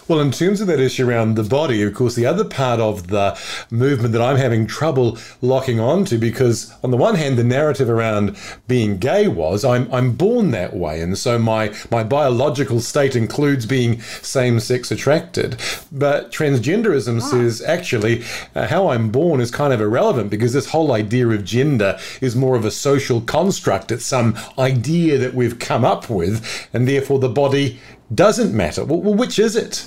Well, 0.09 0.21
in 0.21 0.31
terms 0.31 0.62
of 0.62 0.67
that 0.69 0.81
issue 0.81 1.07
around 1.07 1.35
the 1.35 1.43
body, 1.43 1.83
of 1.83 1.93
course, 1.93 2.15
the 2.15 2.25
other 2.25 2.45
part 2.45 2.81
of 2.81 3.09
the 3.09 3.38
movement 3.71 4.12
that 4.12 4.23
I'm 4.23 4.37
having 4.37 4.67
trouble 4.67 5.19
locking 5.43 5.81
onto, 5.81 6.17
because 6.17 6.73
on 6.83 6.91
the 6.91 6.97
one 6.97 7.15
hand, 7.15 7.37
the 7.37 7.45
narrative 7.45 7.91
around 7.91 8.37
being 8.67 8.97
gay 8.97 9.29
was 9.29 9.65
I'm, 9.65 9.93
I'm 9.93 10.12
born 10.12 10.50
that 10.53 10.75
way, 10.75 11.03
and 11.03 11.19
so 11.19 11.38
my, 11.38 11.75
my 11.91 12.05
biological 12.05 12.81
state 12.81 13.17
includes 13.17 13.67
being 13.67 14.00
same 14.00 14.61
sex 14.61 14.91
attracted. 14.91 15.61
But 15.93 16.33
transgenderism 16.33 17.21
ah. 17.21 17.31
says 17.31 17.61
actually 17.61 18.25
uh, 18.55 18.67
how 18.67 18.88
I'm 18.88 19.11
born 19.11 19.41
is 19.41 19.50
kind 19.50 19.73
of 19.75 19.81
irrelevant 19.81 20.31
because 20.31 20.55
this 20.55 20.71
whole 20.71 20.93
idea 20.93 21.29
of 21.29 21.45
gender 21.45 21.99
is 22.21 22.35
more 22.35 22.57
of 22.57 22.65
a 22.65 22.71
social 22.71 23.21
construct. 23.21 23.93
It's 23.93 24.07
some 24.07 24.38
idea 24.59 25.19
that 25.19 25.35
we've 25.35 25.59
come 25.59 25.85
up 25.85 26.09
with, 26.09 26.69
and 26.73 26.88
therefore 26.88 27.19
the 27.19 27.29
body 27.29 27.79
doesn't 28.15 28.55
matter. 28.55 28.85
Well, 28.85 29.15
which 29.15 29.38
is 29.38 29.57
it? 29.57 29.87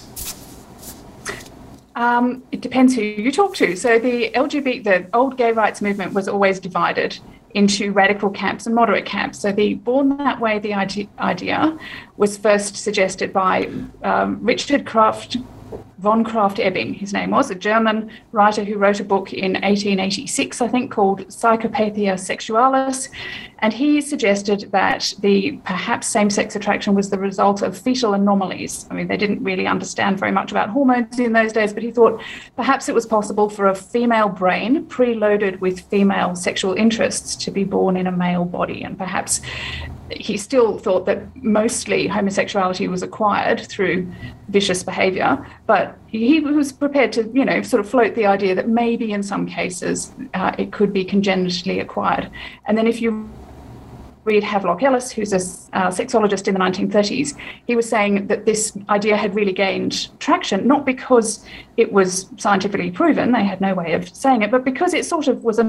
Um, 1.95 2.43
it 2.51 2.61
depends 2.61 2.95
who 2.95 3.01
you 3.01 3.31
talk 3.31 3.55
to. 3.55 3.75
So 3.75 3.99
the 3.99 4.31
LGBT, 4.31 4.83
the 4.83 5.05
old 5.13 5.37
gay 5.37 5.51
rights 5.51 5.81
movement 5.81 6.13
was 6.13 6.27
always 6.27 6.59
divided 6.59 7.19
into 7.53 7.91
radical 7.91 8.29
camps 8.29 8.65
and 8.65 8.73
moderate 8.73 9.05
camps. 9.05 9.39
So 9.39 9.51
the 9.51 9.75
Born 9.75 10.17
That 10.17 10.39
Way, 10.39 10.59
the 10.59 10.73
idea 10.73 11.77
was 12.17 12.37
first 12.37 12.77
suggested 12.77 13.33
by 13.33 13.69
um, 14.03 14.39
Richard 14.41 14.85
Krafft 14.85 15.43
von 15.99 16.25
Krafft-Ebing, 16.25 16.95
his 16.95 17.13
name 17.13 17.31
was, 17.31 17.51
a 17.51 17.55
German 17.55 18.11
writer 18.31 18.63
who 18.63 18.77
wrote 18.77 18.99
a 18.99 19.03
book 19.03 19.33
in 19.33 19.53
1886, 19.53 20.61
I 20.61 20.67
think, 20.67 20.91
called 20.91 21.27
Psychopathia 21.27 22.19
Sexualis. 22.19 23.09
And 23.61 23.71
he 23.71 24.01
suggested 24.01 24.69
that 24.71 25.13
the 25.19 25.59
perhaps 25.63 26.07
same 26.07 26.29
sex 26.31 26.55
attraction 26.55 26.95
was 26.95 27.11
the 27.11 27.19
result 27.19 27.61
of 27.61 27.77
fetal 27.77 28.13
anomalies. 28.13 28.87
I 28.89 28.95
mean, 28.95 29.07
they 29.07 29.17
didn't 29.17 29.43
really 29.43 29.67
understand 29.67 30.19
very 30.19 30.31
much 30.31 30.51
about 30.51 30.69
hormones 30.69 31.19
in 31.19 31.33
those 31.33 31.53
days, 31.53 31.71
but 31.71 31.83
he 31.83 31.91
thought 31.91 32.21
perhaps 32.55 32.89
it 32.89 32.95
was 32.95 33.05
possible 33.05 33.49
for 33.49 33.67
a 33.67 33.75
female 33.75 34.29
brain 34.29 34.85
preloaded 34.85 35.59
with 35.59 35.81
female 35.81 36.35
sexual 36.35 36.73
interests 36.73 37.35
to 37.35 37.51
be 37.51 37.63
born 37.63 37.97
in 37.97 38.07
a 38.07 38.11
male 38.11 38.45
body. 38.45 38.83
And 38.83 38.97
perhaps 38.97 39.41
he 40.09 40.37
still 40.37 40.77
thought 40.77 41.05
that 41.05 41.23
mostly 41.35 42.07
homosexuality 42.07 42.87
was 42.87 43.03
acquired 43.03 43.61
through 43.61 44.11
vicious 44.49 44.83
behavior, 44.83 45.45
but 45.67 45.97
he 46.07 46.39
was 46.39 46.71
prepared 46.71 47.13
to, 47.13 47.29
you 47.33 47.45
know, 47.45 47.61
sort 47.61 47.79
of 47.79 47.89
float 47.89 48.15
the 48.15 48.25
idea 48.25 48.55
that 48.55 48.67
maybe 48.67 49.11
in 49.11 49.23
some 49.23 49.45
cases 49.45 50.11
uh, 50.33 50.53
it 50.57 50.71
could 50.71 50.91
be 50.91 51.05
congenitally 51.05 51.79
acquired. 51.79 52.29
And 52.65 52.77
then 52.77 52.87
if 52.87 53.01
you 53.01 53.29
read 54.23 54.43
Havelock 54.43 54.83
Ellis, 54.83 55.11
who's 55.11 55.33
a 55.33 55.37
uh, 55.75 55.89
sexologist 55.89 56.47
in 56.47 56.53
the 56.53 56.59
1930s, 56.59 57.35
he 57.65 57.75
was 57.75 57.89
saying 57.89 58.27
that 58.27 58.45
this 58.45 58.77
idea 58.89 59.17
had 59.17 59.33
really 59.33 59.51
gained 59.51 60.09
traction, 60.19 60.67
not 60.67 60.85
because 60.85 61.43
it 61.77 61.91
was 61.91 62.29
scientifically 62.37 62.91
proven, 62.91 63.31
they 63.31 63.43
had 63.43 63.59
no 63.61 63.73
way 63.73 63.93
of 63.93 64.07
saying 64.09 64.43
it, 64.43 64.51
but 64.51 64.63
because 64.63 64.93
it 64.93 65.05
sort 65.05 65.27
of 65.27 65.43
was 65.43 65.57
a 65.57 65.63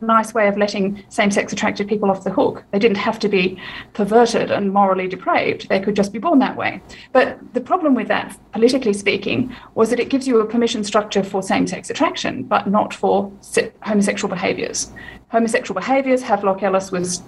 nice 0.00 0.34
way 0.34 0.48
of 0.48 0.56
letting 0.56 1.02
same 1.08 1.30
sex 1.30 1.52
attracted 1.52 1.86
people 1.86 2.10
off 2.10 2.24
the 2.24 2.30
hook. 2.30 2.64
They 2.72 2.78
didn't 2.78 2.96
have 2.96 3.18
to 3.20 3.28
be 3.28 3.60
perverted 3.92 4.50
and 4.50 4.72
morally 4.72 5.06
depraved, 5.06 5.68
they 5.68 5.78
could 5.78 5.94
just 5.94 6.12
be 6.12 6.18
born 6.18 6.40
that 6.40 6.56
way. 6.56 6.82
But 7.12 7.38
the 7.54 7.60
problem 7.60 7.94
with 7.94 8.08
that, 8.08 8.36
politically 8.52 8.94
speaking, 8.94 9.54
was 9.74 9.90
that 9.90 10.00
it 10.00 10.08
gives 10.08 10.26
you 10.26 10.40
a 10.40 10.46
permission 10.46 10.82
structure 10.82 11.22
for 11.22 11.42
same 11.42 11.66
sex 11.66 11.90
attraction, 11.90 12.42
but 12.42 12.66
not 12.66 12.92
for 12.92 13.32
homosexual 13.82 14.28
behaviors. 14.28 14.90
Homosexual 15.28 15.78
behaviors, 15.78 16.22
Havelock 16.22 16.62
Ellis 16.62 16.90
was 16.90 17.22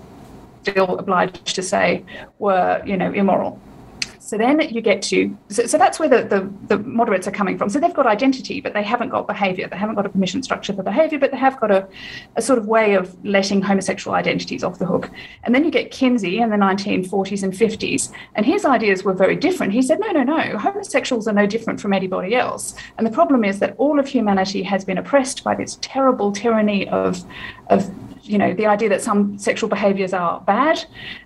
still 0.65 0.99
obliged 0.99 1.55
to 1.55 1.63
say 1.63 2.05
were, 2.39 2.83
you 2.87 2.97
know, 2.97 3.13
immoral. 3.13 3.61
So 4.25 4.39
then 4.39 4.59
you 4.71 4.81
get 4.81 5.03
to, 5.03 5.37
so, 5.51 5.67
so 5.67 5.77
that's 5.77 5.99
where 5.99 6.09
the, 6.09 6.25
the, 6.25 6.51
the, 6.69 6.83
moderates 6.83 7.29
are 7.29 7.31
coming 7.31 7.59
from. 7.59 7.69
So 7.69 7.79
they've 7.79 7.93
got 7.93 8.07
identity, 8.07 8.59
but 8.63 8.73
they 8.73 8.83
haven't 8.83 9.11
got 9.11 9.27
behavior. 9.27 9.69
They 9.69 9.77
haven't 9.77 9.97
got 9.97 10.07
a 10.07 10.09
permission 10.09 10.43
structure 10.43 10.73
for 10.73 10.83
behavior, 10.83 11.19
but 11.19 11.31
they 11.31 11.37
have 11.37 11.61
got 11.61 11.71
a, 11.71 11.87
a 12.35 12.41
sort 12.41 12.59
of 12.59 12.67
way 12.67 12.95
of 12.95 13.23
letting 13.23 13.61
homosexual 13.61 14.17
identities 14.17 14.65
off 14.65 14.79
the 14.79 14.87
hook. 14.87 15.11
And 15.43 15.55
then 15.55 15.63
you 15.63 15.71
get 15.71 15.91
Kinsey 15.91 16.39
in 16.39 16.49
the 16.49 16.57
1940s 16.57 17.43
and 17.43 17.53
50s, 17.53 18.13
and 18.35 18.47
his 18.47 18.65
ideas 18.65 19.05
were 19.05 19.13
very 19.13 19.37
different. 19.37 19.75
He 19.75 19.83
said, 19.83 20.01
no, 20.01 20.11
no, 20.11 20.23
no, 20.23 20.57
homosexuals 20.57 21.29
are 21.29 21.35
no 21.35 21.47
different 21.47 21.79
from 21.79 21.93
anybody 21.93 22.35
else. 22.35 22.75
And 22.97 23.07
the 23.07 23.13
problem 23.13 23.45
is 23.45 23.59
that 23.59 23.75
all 23.77 24.01
of 24.01 24.09
humanity 24.09 24.63
has 24.63 24.87
been 24.87 24.97
oppressed 24.97 25.45
by 25.45 25.55
this 25.55 25.79
terrible 25.83 26.33
tyranny 26.33 26.89
of, 26.89 27.23
of 27.69 27.93
you 28.25 28.39
know, 28.39 28.55
the 28.55 28.67
idea 28.67 28.89
that 28.89 29.03
some 29.03 29.39
sexual 29.39 29.69
behaviors 29.69 30.13
are 30.13 30.41
bad 30.41 30.85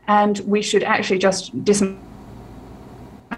and 0.09 0.39
we 0.41 0.63
should 0.63 0.83
actually 0.83 1.19
just 1.19 1.65
dismantle 1.65 2.03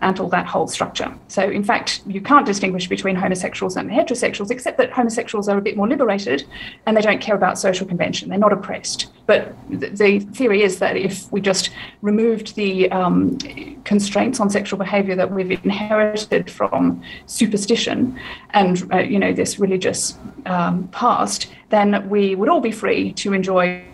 dismantle 0.00 0.28
that 0.30 0.46
whole 0.46 0.66
structure. 0.66 1.12
So, 1.28 1.42
in 1.42 1.62
fact, 1.62 2.02
you 2.06 2.20
can't 2.20 2.46
distinguish 2.46 2.88
between 2.88 3.16
homosexuals 3.16 3.76
and 3.76 3.90
heterosexuals, 3.90 4.50
except 4.50 4.78
that 4.78 4.90
homosexuals 4.92 5.48
are 5.48 5.58
a 5.58 5.60
bit 5.60 5.76
more 5.76 5.88
liberated 5.88 6.46
and 6.86 6.96
they 6.96 7.02
don't 7.02 7.20
care 7.20 7.34
about 7.34 7.58
social 7.58 7.86
convention. 7.86 8.28
They're 8.30 8.38
not 8.38 8.52
oppressed. 8.52 9.10
But 9.26 9.54
the 9.68 10.20
theory 10.32 10.62
is 10.62 10.78
that 10.78 10.96
if 10.96 11.30
we 11.32 11.40
just 11.40 11.70
removed 12.02 12.56
the 12.56 12.90
um, 12.90 13.38
constraints 13.84 14.40
on 14.40 14.50
sexual 14.50 14.78
behavior 14.78 15.16
that 15.16 15.30
we've 15.30 15.50
inherited 15.64 16.50
from 16.50 17.02
superstition 17.26 18.18
and, 18.50 18.90
uh, 18.92 18.98
you 18.98 19.18
know, 19.18 19.32
this 19.32 19.58
religious 19.58 20.18
um, 20.46 20.88
past, 20.88 21.48
then 21.68 22.08
we 22.08 22.34
would 22.34 22.48
all 22.48 22.60
be 22.60 22.72
free 22.72 23.12
to 23.12 23.34
enjoy 23.34 23.84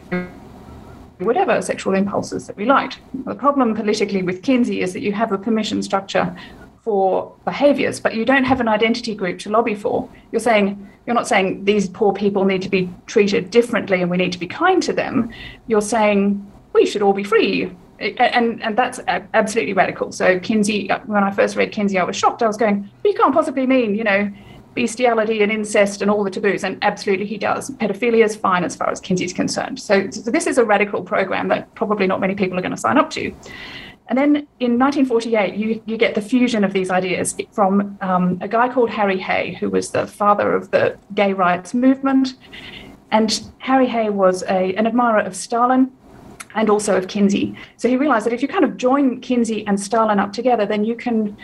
whatever 1.19 1.63
sexual 1.63 1.95
impulses 1.95 2.47
that 2.47 2.57
we 2.57 2.65
liked. 2.65 2.99
The 3.25 3.35
problem 3.35 3.75
politically 3.75 4.23
with 4.23 4.43
Kinsey 4.43 4.83
is 4.83 4.93
that 4.93 5.01
you 5.01 5.13
have 5.13 5.33
a 5.33 5.39
permission 5.39 5.83
structure 5.83 6.37
for 6.83 7.35
behaviors, 7.45 7.99
but 7.99 8.15
you 8.15 8.25
don't 8.25 8.45
have 8.45 8.61
an 8.61 8.69
identity 8.69 9.15
group 9.15 9.39
to 9.41 9.51
lobby 9.51 9.75
for. 9.75 10.09
You're 10.31 10.41
saying 10.41 10.89
you're 11.07 11.15
not 11.15 11.29
saying 11.29 11.65
these 11.65 11.89
poor 11.89 12.13
people 12.13 12.45
need 12.45 12.63
to 12.63 12.69
be 12.69 12.91
treated 13.07 13.51
differently 13.51 14.03
and 14.03 14.11
we 14.11 14.17
need 14.17 14.33
to 14.33 14.39
be 14.39 14.47
kind 14.47 14.83
to 14.83 14.93
them. 14.93 15.33
You're 15.69 15.81
saying 15.81 16.45
we 16.73 16.85
should 16.85 17.03
all 17.03 17.13
be 17.13 17.25
free. 17.25 17.73
And, 17.99 18.63
and 18.63 18.77
that's 18.77 19.01
absolutely 19.07 19.73
radical. 19.73 20.13
So 20.13 20.39
Kinsey, 20.41 20.89
when 21.07 21.25
I 21.25 21.31
first 21.31 21.57
read 21.57 21.73
Kinsey, 21.73 21.99
I 21.99 22.05
was 22.05 22.15
shocked. 22.15 22.43
I 22.43 22.47
was 22.47 22.57
going, 22.57 22.91
you 23.05 23.15
can't 23.15 23.33
possibly 23.33 23.67
mean, 23.67 23.95
you 23.95 24.05
know, 24.05 24.31
bestiality 24.77 25.43
and 25.43 25.51
incest 25.51 26.03
and 26.03 26.11
all 26.11 26.23
the 26.23 26.31
taboos, 26.31 26.63
and 26.63 26.79
absolutely 26.83 27.27
he 27.27 27.39
does. 27.39 27.71
Pedophilia 27.71 28.25
is 28.25 28.37
fine 28.37 28.63
as 28.63 28.77
far 28.77 28.91
as 28.91 29.01
Kinsey's 29.01 29.33
concerned. 29.33 29.81
So, 29.81 30.09
so 30.11 30.31
this 30.31 30.47
is 30.47 30.59
a 30.59 30.65
radical 30.65 31.03
program 31.03 31.49
that 31.49 31.75
probably 31.75 32.07
not 32.07 32.21
many 32.21 32.37
people 32.37 32.57
are 32.57 32.63
going 32.63 32.75
to 32.75 32.77
sign 32.77 32.99
up 32.99 33.11
to. 33.11 33.35
And 34.09 34.17
then 34.17 34.37
in 34.61 34.79
1948, 34.79 35.55
you, 35.57 35.83
you 35.87 35.97
get 35.97 36.15
the 36.15 36.21
fusion 36.21 36.63
of 36.63 36.73
these 36.73 36.91
ideas 36.91 37.35
from 37.51 37.99
um, 38.01 38.39
a 38.41 38.47
guy 38.47 38.69
called 38.69 38.91
Harry 38.91 39.19
Hay, 39.19 39.55
who 39.59 39.69
was 39.69 39.91
the 39.91 40.07
father 40.07 40.55
of 40.55 40.71
the 40.71 40.97
gay 41.15 41.33
rights 41.33 41.75
movement. 41.75 42.35
And 43.11 43.43
Harry 43.59 43.87
Hay 43.89 44.11
was 44.11 44.45
a, 44.45 44.75
an 44.77 44.87
admirer 44.87 45.21
of 45.21 45.35
Stalin 45.35 45.91
and 46.55 46.71
also 46.71 46.97
of 46.97 47.09
Kinsey. 47.09 47.57
So 47.79 47.89
he 47.89 47.97
realized 47.97 48.27
that 48.27 48.33
if 48.33 48.43
you 48.43 48.49
kind 48.49 48.65
of 48.65 48.77
join 48.77 49.21
Kinsey 49.21 49.67
and 49.67 49.79
Stalin 49.79 50.21
up 50.21 50.33
together, 50.33 50.67
then 50.67 50.85
you 50.85 50.95
can 50.95 51.37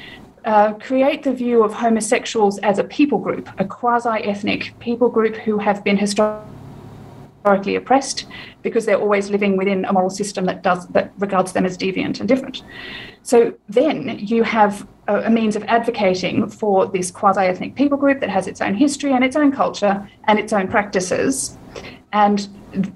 uh, 0.45 0.73
create 0.75 1.23
the 1.23 1.33
view 1.33 1.63
of 1.63 1.73
homosexuals 1.73 2.59
as 2.59 2.79
a 2.79 2.85
people 2.85 3.19
group, 3.19 3.49
a 3.59 3.65
quasi 3.65 4.09
ethnic 4.25 4.75
people 4.81 5.09
group 5.09 5.37
who 5.37 5.59
have 5.59 5.85
been 5.85 5.97
historically 5.97 7.77
oppressed 7.77 8.27
because 8.63 8.85
they're 8.87 9.01
always 9.01 9.31
living 9.31 9.57
within 9.57 9.85
a 9.85 9.93
moral 9.93 10.11
system 10.11 10.45
that 10.47 10.63
does 10.63 10.87
that 10.89 11.13
regards 11.19 11.53
them 11.53 11.65
as 11.65 11.77
deviant 11.77 12.21
and 12.21 12.29
different. 12.29 12.63
So 13.23 13.55
then 13.69 14.19
you 14.19 14.43
have 14.43 14.87
a, 15.09 15.23
a 15.23 15.31
means 15.31 15.57
of 15.57 15.63
advocating 15.65 16.49
for 16.49 16.87
this 16.87 17.11
quasi 17.11 17.41
ethnic 17.41 17.75
people 17.75 17.99
group 17.99 18.21
that 18.21 18.31
has 18.31 18.47
its 18.47 18.61
own 18.61 18.75
history 18.75 19.13
and 19.13 19.25
its 19.25 19.37
own 19.37 19.53
culture 19.53 20.09
and 20.25 20.39
its 20.39 20.53
own 20.53 20.69
practices. 20.69 21.57
And 22.13 22.49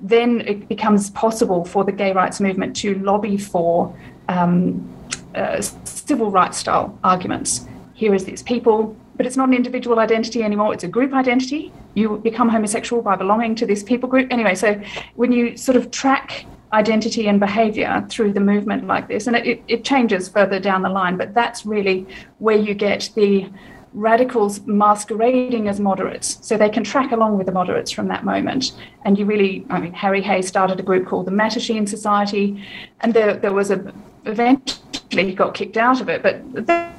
then 0.02 0.42
it 0.42 0.68
becomes 0.68 1.10
possible 1.10 1.64
for 1.64 1.84
the 1.84 1.92
gay 1.92 2.12
rights 2.12 2.40
movement 2.40 2.76
to 2.76 2.98
lobby 2.98 3.36
for 3.36 3.96
um, 4.28 4.92
uh, 5.34 5.62
civil 6.06 6.30
rights 6.30 6.58
style 6.58 6.98
arguments. 7.04 7.66
Here 7.94 8.14
is 8.14 8.24
these 8.24 8.42
people, 8.42 8.96
but 9.16 9.26
it's 9.26 9.36
not 9.36 9.48
an 9.48 9.54
individual 9.54 9.98
identity 9.98 10.42
anymore, 10.42 10.72
it's 10.72 10.84
a 10.84 10.88
group 10.88 11.12
identity. 11.12 11.72
You 11.94 12.18
become 12.18 12.48
homosexual 12.48 13.02
by 13.02 13.16
belonging 13.16 13.54
to 13.56 13.66
this 13.66 13.82
people 13.82 14.08
group. 14.08 14.28
Anyway, 14.30 14.54
so 14.54 14.80
when 15.14 15.32
you 15.32 15.56
sort 15.56 15.76
of 15.76 15.90
track 15.90 16.46
identity 16.72 17.28
and 17.28 17.40
behavior 17.40 18.04
through 18.10 18.32
the 18.34 18.40
movement 18.40 18.86
like 18.86 19.08
this, 19.08 19.26
and 19.26 19.36
it, 19.36 19.62
it 19.66 19.84
changes 19.84 20.28
further 20.28 20.60
down 20.60 20.82
the 20.82 20.88
line, 20.88 21.16
but 21.16 21.32
that's 21.32 21.64
really 21.64 22.06
where 22.38 22.56
you 22.56 22.74
get 22.74 23.10
the 23.14 23.48
radicals 23.94 24.60
masquerading 24.66 25.68
as 25.68 25.80
moderates. 25.80 26.38
So 26.46 26.58
they 26.58 26.68
can 26.68 26.84
track 26.84 27.12
along 27.12 27.38
with 27.38 27.46
the 27.46 27.52
moderates 27.52 27.90
from 27.90 28.08
that 28.08 28.26
moment. 28.26 28.72
And 29.06 29.18
you 29.18 29.24
really, 29.24 29.64
I 29.70 29.80
mean, 29.80 29.94
Harry 29.94 30.20
Hayes 30.20 30.46
started 30.46 30.78
a 30.78 30.82
group 30.82 31.06
called 31.06 31.26
the 31.26 31.30
Mattachine 31.30 31.88
Society, 31.88 32.62
and 33.00 33.14
there, 33.14 33.34
there 33.34 33.54
was 33.54 33.70
a, 33.70 33.94
eventually 34.26 34.85
he 35.10 35.34
got 35.34 35.54
kicked 35.54 35.76
out 35.76 36.00
of 36.00 36.08
it, 36.08 36.22
but 36.22 36.66
there 36.66 36.92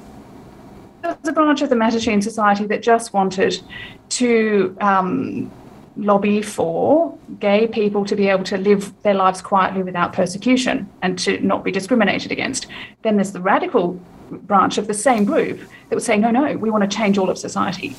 was 1.03 1.29
a 1.29 1.32
branch 1.32 1.62
of 1.62 1.69
the 1.69 1.75
Mattachine 1.75 2.23
Society 2.23 2.65
that 2.67 2.82
just 2.82 3.13
wanted 3.13 3.62
to 4.10 4.75
um, 4.82 5.51
lobby 5.97 6.41
for 6.41 7.17
gay 7.39 7.67
people 7.67 8.05
to 8.05 8.15
be 8.15 8.27
able 8.27 8.43
to 8.45 8.58
live 8.58 8.93
their 9.03 9.13
lives 9.13 9.41
quietly 9.41 9.84
without 9.84 10.13
persecution 10.13 10.89
and 11.01 11.17
to 11.19 11.39
not 11.41 11.63
be 11.63 11.71
discriminated 11.71 12.32
against. 12.32 12.67
Then 13.01 13.15
there's 13.15 13.32
the 13.32 13.41
radical 13.41 13.99
branch 14.29 14.77
of 14.77 14.88
the 14.88 14.93
same 14.93 15.25
group 15.25 15.60
that 15.89 15.95
was 15.95 16.05
saying, 16.05 16.21
no, 16.21 16.32
no, 16.32 16.55
we 16.58 16.69
want 16.69 16.89
to 16.89 16.95
change 16.95 17.17
all 17.17 17.29
of 17.29 17.38
society. 17.38 17.95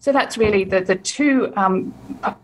So 0.00 0.12
that's 0.12 0.38
really 0.38 0.64
the, 0.64 0.80
the 0.80 0.94
two 0.94 1.52
um, 1.56 1.92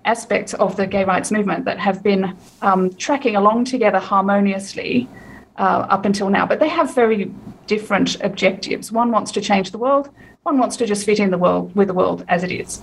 aspects 0.05 0.55
of 0.55 0.77
the 0.77 0.87
gay 0.87 1.05
rights 1.05 1.31
movement 1.31 1.65
that 1.67 1.79
have 1.79 2.03
been 2.03 2.37
um, 2.63 2.93
tracking 2.95 3.37
along 3.37 3.67
together 3.67 4.01
harmoniously 4.01 5.09
uh, 5.57 5.87
up 5.89 6.05
until 6.05 6.31
now. 6.31 6.47
But 6.47 6.61
they 6.61 6.69
have 6.69 6.95
very 6.95 7.33
different 7.67 8.21
objectives. 8.21 8.93
One 8.93 9.11
wants 9.11 9.33
to 9.33 9.41
change 9.41 9.71
the 9.71 9.79
world, 9.79 10.11
one 10.43 10.59
wants 10.59 10.77
to 10.77 10.87
just 10.87 11.07
fit 11.07 11.19
in 11.21 11.31
the 11.31 11.39
world 11.39 11.75
with 11.75 11.89
the 11.89 11.95
world 11.95 12.25
as 12.29 12.43
it 12.45 12.53
is. 12.53 12.83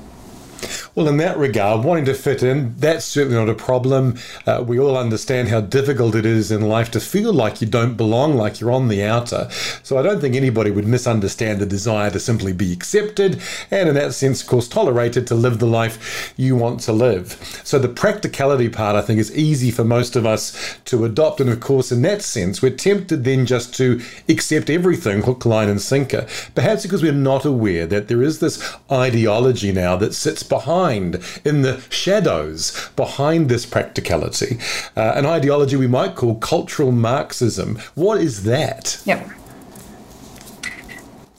Well, 0.96 1.08
in 1.08 1.18
that 1.18 1.38
regard, 1.38 1.86
wanting 1.86 2.06
to 2.06 2.14
fit 2.14 2.44
in, 2.44 2.76
that's 2.78 3.06
certainly 3.06 3.38
not 3.38 3.50
a 3.50 3.54
problem. 3.54 4.18
Uh, 4.46 4.64
we 4.68 4.80
all 4.80 4.98
understand 4.98 5.48
how 5.48 5.62
difficult 5.62 6.16
it 6.16 6.26
is 6.26 6.52
in 6.52 6.62
life 6.68 6.92
to 6.92 7.00
feel 7.00 7.34
like 7.34 7.62
you 7.62 7.68
don't 7.68 7.96
belong, 7.96 8.36
like 8.36 8.60
you're 8.60 8.72
on 8.72 8.88
the 8.88 9.04
outer. 9.04 9.50
So 9.84 9.98
I 9.98 10.02
don't 10.02 10.20
think 10.20 10.36
anybody 10.36 10.72
would 10.72 10.88
misunderstand 10.88 11.60
the 11.60 11.66
desire 11.66 12.10
to 12.12 12.20
simply 12.20 12.54
be 12.54 12.74
accepted 12.74 13.42
and, 13.70 13.90
in 13.90 13.96
that 13.96 14.14
sense, 14.14 14.42
of 14.42 14.48
course, 14.48 14.68
tolerated 14.68 15.28
to 15.28 15.36
live 15.36 15.60
the 15.60 15.66
life 15.66 16.34
you 16.38 16.56
want 16.56 16.82
to 16.82 16.92
live. 16.92 17.62
So 17.64 17.80
the 17.80 17.88
practicality 17.88 18.70
part, 18.70 18.96
I 18.96 19.02
think, 19.02 19.20
is 19.20 19.36
easy 19.36 19.72
for 19.72 19.84
most 19.84 20.16
of 20.16 20.26
us 20.26 20.78
to 20.86 21.06
adopt. 21.06 21.40
And 21.40 21.50
of 21.50 21.60
course, 21.60 21.92
in 21.92 22.02
that 22.02 22.22
sense, 22.22 22.62
we're 22.62 22.76
tempted 22.76 23.24
then 23.24 23.46
just 23.46 23.74
to 23.76 24.02
accept 24.28 24.70
everything 24.70 25.24
hook, 25.24 25.46
line, 25.46 25.70
and 25.70 25.82
sinker. 25.82 26.28
Perhaps 26.56 26.84
because 26.84 27.02
we're 27.02 27.12
not 27.12 27.46
aware 27.46 27.86
that 27.88 28.08
there 28.08 28.22
is 28.22 28.40
this 28.40 28.76
ideology 28.92 29.72
now 29.72 29.96
that 29.96 30.14
sits 30.14 30.44
behind, 30.52 31.24
in 31.46 31.62
the 31.62 31.80
shadows 31.90 32.90
behind 32.96 33.48
this 33.48 33.66
practicality, 33.66 34.60
uh, 34.98 35.14
an 35.16 35.26
ideology 35.26 35.78
we 35.78 35.88
might 35.88 36.14
call 36.16 36.36
cultural 36.36 36.92
Marxism. 36.92 37.80
What 37.96 38.20
is 38.20 38.44
that? 38.44 39.02
Yep. 39.06 39.41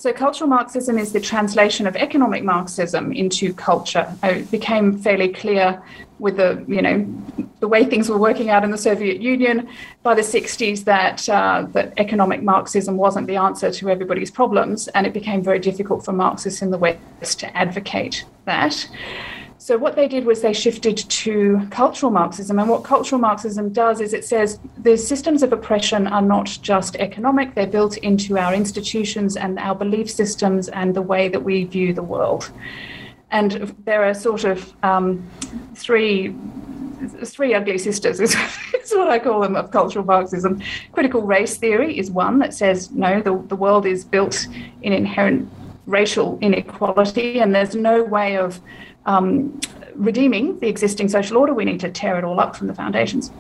So, 0.03 0.13
cultural 0.13 0.51
Marxism 0.51 0.99
is 0.99 1.13
the 1.13 1.21
translation 1.21 1.87
of 1.87 1.95
economic 1.95 2.43
Marxism 2.43 3.13
into 3.13 3.55
culture. 3.55 4.13
It 4.25 4.51
became 4.51 4.99
fairly 4.99 5.29
clear 5.29 5.81
with 6.19 6.39
the, 6.39 6.65
you 6.67 6.83
know, 6.83 7.07
the 7.61 7.69
way 7.69 7.85
things 7.85 8.11
were 8.11 8.19
working 8.19 8.51
out 8.51 8.65
in 8.65 8.73
the 8.73 8.79
Soviet 8.79 9.23
Union 9.23 9.69
by 10.03 10.17
the 10.17 10.23
60s 10.23 10.83
that 10.87 11.29
uh, 11.29 11.67
that 11.71 11.93
economic 11.99 12.43
Marxism 12.43 12.97
wasn't 12.97 13.29
the 13.29 13.37
answer 13.37 13.71
to 13.71 13.89
everybody's 13.91 14.33
problems, 14.33 14.89
and 14.89 15.07
it 15.07 15.13
became 15.13 15.41
very 15.41 15.61
difficult 15.61 16.05
for 16.05 16.11
Marxists 16.11 16.63
in 16.63 16.73
the 16.73 16.79
West 16.79 17.39
to 17.39 17.57
advocate 17.57 18.25
that. 18.45 18.89
So, 19.63 19.79
what 19.79 19.95
they 19.95 20.09
did 20.09 20.25
was 20.25 20.43
they 20.43 20.53
shifted 20.53 20.97
to 20.97 21.69
cultural 21.71 22.11
Marxism. 22.11 22.59
And 22.59 22.69
what 22.69 22.83
cultural 22.83 23.21
Marxism 23.21 23.69
does 23.73 24.01
is 24.01 24.13
it 24.13 24.25
says 24.25 24.59
the 24.79 24.99
systems 24.99 25.45
of 25.45 25.53
oppression 25.53 26.09
are 26.09 26.21
not 26.21 26.47
just 26.63 26.97
economic, 26.97 27.55
they're 27.55 27.69
built 27.69 27.97
into 27.99 28.39
our 28.39 28.53
institutions 28.55 29.37
and 29.37 29.61
our 29.61 29.77
belief 29.77 30.11
systems 30.11 30.69
and 30.69 30.97
the 30.97 31.01
way 31.01 31.29
that 31.29 31.45
we 31.45 31.63
view 31.63 31.95
the 31.95 32.03
world. 32.03 32.51
And 33.31 33.73
there 33.85 34.03
are 34.03 34.15
sort 34.15 34.43
of 34.43 34.75
um, 34.83 35.25
three 35.77 36.35
three 37.25 37.55
ugly 37.55 37.79
sisters 37.79 38.19
is, 38.19 38.35
is, 38.83 38.91
what 38.91 39.11
I 39.11 39.21
call 39.21 39.43
them 39.43 39.55
of 39.55 39.71
cultural 39.71 40.05
Marxism. 40.05 40.61
Critical 40.91 41.23
race 41.23 41.57
theory 41.57 41.97
is 41.97 42.11
one 42.11 42.41
that 42.41 42.53
says 42.53 42.91
no, 42.91 43.23
the, 43.23 43.41
the 43.47 43.57
world 43.57 43.87
is 43.87 44.05
built 44.05 44.49
in 44.83 44.93
inherent 44.93 45.49
racial 45.87 46.39
inequality, 46.41 47.41
and 47.41 47.55
there's 47.55 47.75
no 47.75 48.03
way 48.03 48.37
of 48.37 48.61
um, 49.07 49.61
redeeming 49.95 50.59
the 50.61 50.69
existing 50.69 51.09
social 51.09 51.37
order. 51.37 51.53
We 51.55 51.65
need 51.65 51.81
to 51.81 51.91
tear 51.91 52.19
it 52.19 52.25
all 52.25 52.41
up 52.41 52.57
from 52.57 52.67
the 52.67 52.75
foundations. 52.75 53.31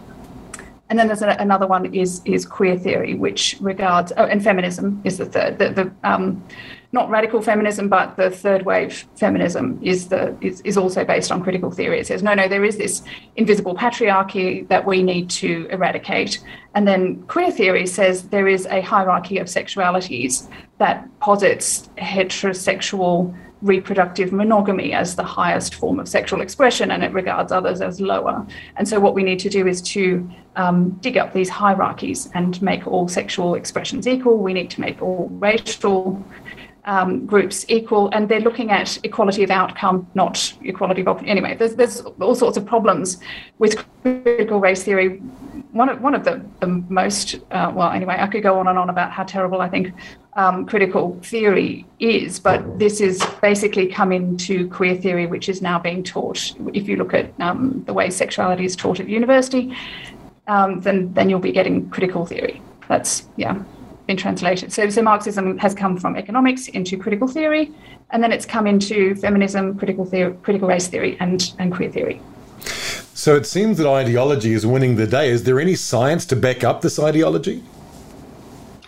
And 0.92 0.98
then 0.98 1.06
there's 1.06 1.22
a, 1.22 1.34
another 1.38 1.66
one 1.66 1.86
is 1.94 2.20
is 2.26 2.44
queer 2.44 2.76
theory, 2.76 3.14
which 3.14 3.56
regards 3.60 4.12
oh, 4.18 4.24
and 4.24 4.44
feminism 4.44 5.00
is 5.04 5.16
the 5.16 5.24
third. 5.24 5.58
The, 5.58 5.70
the 5.70 5.92
um, 6.04 6.46
not 6.92 7.08
radical 7.08 7.40
feminism, 7.40 7.88
but 7.88 8.18
the 8.18 8.30
third 8.30 8.66
wave 8.66 9.06
feminism 9.16 9.80
is 9.82 10.08
the 10.08 10.36
is, 10.42 10.60
is 10.60 10.76
also 10.76 11.02
based 11.02 11.32
on 11.32 11.42
critical 11.42 11.70
theory. 11.70 11.98
It 11.98 12.08
says 12.08 12.22
no, 12.22 12.34
no, 12.34 12.46
there 12.46 12.62
is 12.62 12.76
this 12.76 13.00
invisible 13.36 13.74
patriarchy 13.74 14.68
that 14.68 14.84
we 14.84 15.02
need 15.02 15.30
to 15.30 15.66
eradicate. 15.70 16.44
And 16.74 16.86
then 16.86 17.22
queer 17.22 17.50
theory 17.50 17.86
says 17.86 18.28
there 18.28 18.46
is 18.46 18.66
a 18.66 18.82
hierarchy 18.82 19.38
of 19.38 19.46
sexualities 19.46 20.46
that 20.76 21.08
posits 21.20 21.88
heterosexual 21.96 23.34
reproductive 23.62 24.32
monogamy 24.32 24.92
as 24.92 25.16
the 25.16 25.22
highest 25.22 25.74
form 25.76 25.98
of 25.98 26.08
sexual 26.08 26.40
expression 26.40 26.90
and 26.90 27.02
it 27.02 27.12
regards 27.12 27.52
others 27.52 27.80
as 27.80 28.00
lower. 28.00 28.46
And 28.76 28.88
so, 28.88 29.00
what 29.00 29.14
we 29.14 29.22
need 29.22 29.38
to 29.40 29.48
do 29.48 29.66
is 29.66 29.80
to 29.82 30.28
um, 30.56 30.90
dig 31.00 31.16
up 31.16 31.32
these 31.32 31.48
hierarchies 31.48 32.28
and 32.34 32.60
make 32.60 32.86
all 32.86 33.08
sexual 33.08 33.54
expressions 33.54 34.06
equal. 34.06 34.38
We 34.38 34.52
need 34.52 34.70
to 34.70 34.80
make 34.80 35.00
all 35.00 35.28
racial 35.32 36.22
um, 36.84 37.26
groups 37.26 37.64
equal, 37.68 38.10
and 38.12 38.28
they're 38.28 38.40
looking 38.40 38.70
at 38.70 38.98
equality 39.04 39.44
of 39.44 39.50
outcome, 39.50 40.08
not 40.14 40.52
equality 40.62 41.04
of 41.06 41.22
anyway. 41.24 41.56
There's 41.56 41.76
there's 41.76 42.00
all 42.00 42.34
sorts 42.34 42.56
of 42.56 42.66
problems 42.66 43.18
with 43.58 43.84
critical 44.02 44.60
race 44.60 44.82
theory. 44.82 45.22
One 45.72 45.88
of 45.88 46.00
one 46.00 46.14
of 46.14 46.24
the, 46.24 46.44
the 46.60 46.66
most 46.66 47.36
uh, 47.50 47.72
well, 47.74 47.90
anyway, 47.90 48.16
I 48.18 48.26
could 48.26 48.42
go 48.42 48.58
on 48.58 48.68
and 48.68 48.78
on 48.78 48.90
about 48.90 49.10
how 49.10 49.24
terrible 49.24 49.60
I 49.60 49.68
think 49.68 49.92
um, 50.34 50.66
critical 50.66 51.18
theory 51.22 51.86
is, 51.98 52.38
but 52.38 52.78
this 52.78 53.00
is 53.00 53.24
basically 53.40 53.86
come 53.86 54.12
into 54.12 54.68
queer 54.68 54.94
theory, 54.96 55.26
which 55.26 55.48
is 55.48 55.62
now 55.62 55.78
being 55.78 56.02
taught. 56.02 56.54
If 56.74 56.88
you 56.88 56.96
look 56.96 57.14
at 57.14 57.32
um, 57.40 57.82
the 57.86 57.92
way 57.92 58.10
sexuality 58.10 58.64
is 58.64 58.76
taught 58.76 59.00
at 59.00 59.08
university, 59.08 59.74
um, 60.46 60.80
then 60.80 61.12
then 61.14 61.30
you'll 61.30 61.40
be 61.40 61.52
getting 61.52 61.88
critical 61.90 62.26
theory. 62.26 62.60
That's 62.88 63.26
yeah 63.36 63.62
been 64.06 64.16
translated. 64.16 64.72
So, 64.72 64.88
so 64.90 65.02
Marxism 65.02 65.58
has 65.58 65.74
come 65.74 65.96
from 65.96 66.16
economics 66.16 66.68
into 66.68 66.96
critical 66.96 67.28
theory, 67.28 67.70
and 68.10 68.22
then 68.22 68.32
it's 68.32 68.46
come 68.46 68.66
into 68.66 69.14
feminism, 69.16 69.78
critical 69.78 70.04
theory, 70.04 70.34
critical 70.42 70.68
race 70.68 70.88
theory, 70.88 71.16
and, 71.20 71.52
and 71.58 71.72
queer 71.72 71.90
theory. 71.90 72.20
So 73.22 73.36
it 73.36 73.46
seems 73.46 73.78
that 73.78 73.86
ideology 73.86 74.52
is 74.52 74.66
winning 74.66 74.96
the 74.96 75.06
day. 75.06 75.30
Is 75.30 75.44
there 75.44 75.60
any 75.60 75.76
science 75.76 76.26
to 76.26 76.34
back 76.34 76.64
up 76.64 76.80
this 76.80 76.98
ideology? 76.98 77.62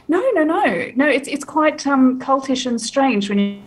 No, 0.08 0.28
no, 0.34 0.42
no, 0.42 0.90
no. 0.96 1.06
It's 1.06 1.28
it's 1.28 1.44
quite 1.44 1.86
um, 1.86 2.18
cultish 2.18 2.66
and 2.66 2.80
strange 2.80 3.28
when 3.28 3.38
you 3.38 3.60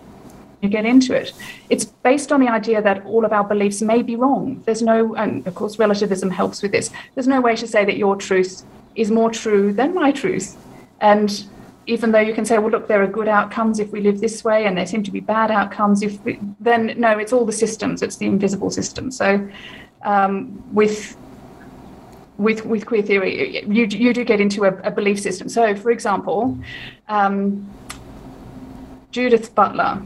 you 0.61 0.67
get 0.67 0.85
into 0.85 1.15
it. 1.15 1.31
It's 1.69 1.85
based 1.85 2.33
on 2.33 2.41
the 2.41 2.49
idea 2.49 2.81
that 2.81 3.05
all 3.05 3.23
of 3.23 3.31
our 3.31 3.45
beliefs 3.45 3.81
may 3.81 4.01
be 4.01 4.17
wrong. 4.17 4.61
There's 4.65 4.81
no, 4.81 5.15
and 5.15 5.47
of 5.47 5.55
course, 5.55 5.79
relativism 5.79 6.31
helps 6.31 6.61
with 6.61 6.73
this. 6.73 6.91
There's 7.15 7.29
no 7.29 7.39
way 7.39 7.55
to 7.55 7.65
say 7.65 7.85
that 7.85 7.95
your 7.95 8.17
truth 8.17 8.63
is 8.95 9.09
more 9.09 9.31
true 9.31 9.71
than 9.71 9.93
my 9.93 10.11
truth. 10.11 10.57
And 10.99 11.45
even 11.85 12.11
though 12.11 12.25
you 12.29 12.33
can 12.33 12.43
say, 12.43 12.57
well, 12.57 12.71
look, 12.71 12.89
there 12.89 13.01
are 13.01 13.07
good 13.07 13.29
outcomes 13.29 13.79
if 13.79 13.93
we 13.93 14.01
live 14.01 14.19
this 14.19 14.43
way, 14.43 14.65
and 14.65 14.77
there 14.77 14.85
seem 14.85 15.03
to 15.03 15.11
be 15.11 15.21
bad 15.21 15.49
outcomes 15.49 16.01
if 16.01 16.21
we, 16.25 16.41
then 16.59 16.93
no, 16.97 17.17
it's 17.17 17.31
all 17.31 17.45
the 17.45 17.53
systems, 17.53 18.01
it's 18.01 18.17
the 18.17 18.25
invisible 18.25 18.69
system. 18.69 19.11
So 19.11 19.47
um, 20.03 20.63
with 20.73 21.17
with 22.37 22.65
with 22.65 22.85
queer 22.85 23.01
theory, 23.01 23.65
you 23.65 23.85
you 23.85 24.13
do 24.13 24.23
get 24.23 24.39
into 24.39 24.65
a, 24.65 24.73
a 24.83 24.91
belief 24.91 25.19
system. 25.19 25.49
So, 25.49 25.75
for 25.75 25.91
example, 25.91 26.57
um, 27.07 27.67
Judith 29.11 29.53
Butler. 29.55 30.01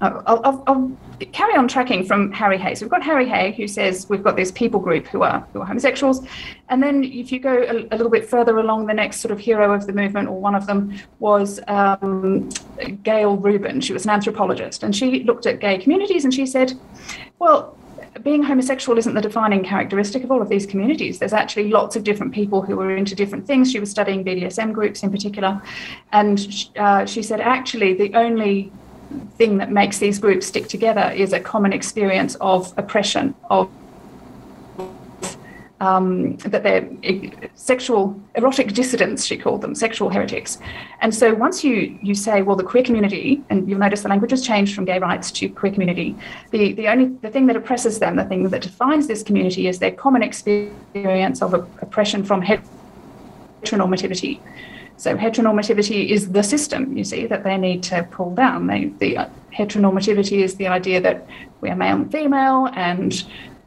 I'll, 0.00 0.22
I'll, 0.26 0.64
I'll 0.66 0.96
carry 1.32 1.54
on 1.54 1.66
tracking 1.66 2.04
from 2.04 2.30
Harry 2.32 2.58
Hay. 2.58 2.74
So 2.74 2.84
we've 2.84 2.90
got 2.90 3.02
Harry 3.02 3.26
Hay 3.26 3.52
who 3.52 3.66
says 3.66 4.06
we've 4.10 4.22
got 4.22 4.36
this 4.36 4.52
people 4.52 4.78
group 4.78 5.06
who 5.06 5.22
are 5.22 5.46
who 5.52 5.60
are 5.62 5.64
homosexuals, 5.64 6.26
and 6.68 6.82
then 6.82 7.04
if 7.04 7.32
you 7.32 7.38
go 7.38 7.54
a, 7.54 7.86
a 7.90 7.96
little 7.96 8.10
bit 8.10 8.28
further 8.28 8.58
along, 8.58 8.86
the 8.86 8.92
next 8.92 9.20
sort 9.20 9.32
of 9.32 9.38
hero 9.38 9.72
of 9.72 9.86
the 9.86 9.92
movement, 9.92 10.28
or 10.28 10.38
one 10.38 10.54
of 10.54 10.66
them, 10.66 10.94
was 11.20 11.58
um, 11.68 12.50
Gayle 13.02 13.36
Rubin. 13.36 13.80
She 13.80 13.94
was 13.94 14.04
an 14.04 14.10
anthropologist, 14.10 14.82
and 14.82 14.94
she 14.94 15.22
looked 15.22 15.46
at 15.46 15.60
gay 15.60 15.78
communities 15.78 16.24
and 16.24 16.34
she 16.34 16.44
said, 16.44 16.74
well. 17.38 17.78
Being 18.22 18.42
homosexual 18.42 18.96
isn't 18.98 19.14
the 19.14 19.20
defining 19.20 19.64
characteristic 19.64 20.22
of 20.22 20.30
all 20.30 20.40
of 20.40 20.48
these 20.48 20.66
communities. 20.66 21.18
There's 21.18 21.32
actually 21.32 21.70
lots 21.70 21.96
of 21.96 22.04
different 22.04 22.32
people 22.32 22.62
who 22.62 22.80
are 22.80 22.96
into 22.96 23.14
different 23.14 23.46
things. 23.46 23.72
She 23.72 23.80
was 23.80 23.90
studying 23.90 24.24
BDSM 24.24 24.72
groups 24.72 25.02
in 25.02 25.10
particular. 25.10 25.60
And 26.12 26.68
uh, 26.76 27.06
she 27.06 27.22
said, 27.22 27.40
actually, 27.40 27.94
the 27.94 28.14
only 28.14 28.70
thing 29.36 29.58
that 29.58 29.70
makes 29.70 29.98
these 29.98 30.18
groups 30.18 30.46
stick 30.46 30.68
together 30.68 31.12
is 31.14 31.32
a 31.32 31.40
common 31.40 31.72
experience 31.72 32.36
of 32.36 32.72
oppression, 32.76 33.34
of 33.50 33.68
um, 35.84 36.36
that 36.52 36.62
they're 36.66 36.86
sexual 37.54 38.02
erotic 38.40 38.68
dissidents, 38.80 39.20
she 39.28 39.36
called 39.44 39.60
them, 39.64 39.74
sexual 39.74 40.08
heretics. 40.14 40.52
And 41.02 41.10
so 41.20 41.26
once 41.46 41.56
you 41.66 41.76
you 42.08 42.14
say, 42.26 42.36
well, 42.46 42.58
the 42.62 42.68
queer 42.72 42.84
community, 42.88 43.28
and 43.50 43.68
you'll 43.68 43.84
notice 43.86 44.00
the 44.02 44.12
language 44.14 44.32
has 44.36 44.42
changed 44.50 44.74
from 44.74 44.84
gay 44.92 44.98
rights 45.08 45.30
to 45.38 45.48
queer 45.60 45.72
community, 45.76 46.08
the, 46.54 46.62
the 46.80 46.86
only 46.92 47.06
the 47.24 47.30
thing 47.34 47.46
that 47.48 47.56
oppresses 47.56 47.94
them, 47.98 48.12
the 48.16 48.28
thing 48.30 48.48
that 48.54 48.62
defines 48.62 49.06
this 49.06 49.22
community 49.22 49.62
is 49.70 49.78
their 49.78 49.94
common 50.04 50.22
experience 50.22 51.38
of 51.42 51.54
oppression 51.54 52.24
from 52.24 52.38
heteronormativity. 52.42 54.40
So 54.96 55.16
heteronormativity 55.16 56.00
is 56.08 56.30
the 56.30 56.42
system, 56.42 56.96
you 56.96 57.04
see, 57.12 57.26
that 57.26 57.42
they 57.42 57.56
need 57.58 57.82
to 57.90 57.96
pull 58.16 58.30
down. 58.44 58.58
They, 58.70 58.80
the 59.04 59.10
heteronormativity 59.58 60.38
is 60.46 60.54
the 60.54 60.68
idea 60.78 61.00
that 61.00 61.26
we 61.60 61.68
are 61.72 61.76
male 61.76 61.96
and 61.96 62.10
female, 62.12 62.60
and 62.74 63.10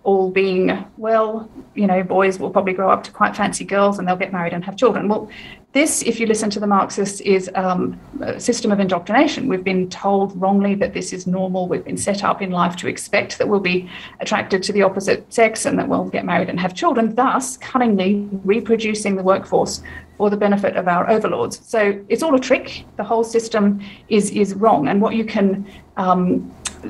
all 0.08 0.32
being 0.32 0.86
well, 0.96 1.52
you 1.76 1.86
know, 1.86 2.02
boys 2.02 2.40
will 2.40 2.50
probably 2.50 2.72
grow 2.72 2.90
up 2.90 3.04
to 3.04 3.12
quite 3.12 3.36
fancy 3.36 3.66
girls 3.66 4.00
and 4.00 4.08
they'll 4.08 4.16
get 4.16 4.32
married 4.32 4.54
and 4.54 4.64
have 4.64 4.78
children. 4.78 5.10
Well, 5.10 5.30
this, 5.74 6.02
if 6.02 6.18
you 6.18 6.28
listen 6.28 6.50
to 6.52 6.62
the 6.62 6.66
Marxists, 6.66 7.20
is 7.20 7.52
um, 7.56 8.00
a 8.22 8.40
system 8.40 8.72
of 8.72 8.80
indoctrination. 8.80 9.50
We've 9.50 9.66
been 9.66 9.90
told 9.90 10.34
wrongly 10.42 10.76
that 10.76 10.94
this 10.94 11.12
is 11.12 11.28
normal. 11.28 11.68
We've 11.68 11.84
been 11.84 11.98
set 11.98 12.24
up 12.24 12.42
in 12.42 12.52
life 12.52 12.78
to 12.78 12.88
expect 12.88 13.38
that 13.38 13.50
we'll 13.50 13.60
be 13.60 13.90
attracted 14.22 14.64
to 14.64 14.72
the 14.72 14.82
opposite 14.82 15.32
sex 15.32 15.66
and 15.66 15.78
that 15.78 15.90
we'll 15.90 16.06
get 16.06 16.24
married 16.24 16.48
and 16.48 16.58
have 16.58 16.74
children, 16.74 17.14
thus 17.14 17.58
cunningly 17.58 18.30
reproducing 18.46 19.18
the 19.18 19.24
workforce 19.24 19.84
for 20.16 20.30
the 20.30 20.38
benefit 20.38 20.78
of 20.78 20.88
our 20.88 21.10
overlords. 21.10 21.60
So 21.68 22.02
it's 22.08 22.24
all 22.24 22.34
a 22.34 22.40
trick. 22.40 22.86
The 22.96 23.04
whole 23.04 23.26
system 23.26 23.82
is 24.08 24.32
is 24.32 24.54
wrong. 24.54 24.88
And 24.88 25.02
what 25.02 25.16
you 25.16 25.26
can 25.26 25.68
um, 25.98 26.50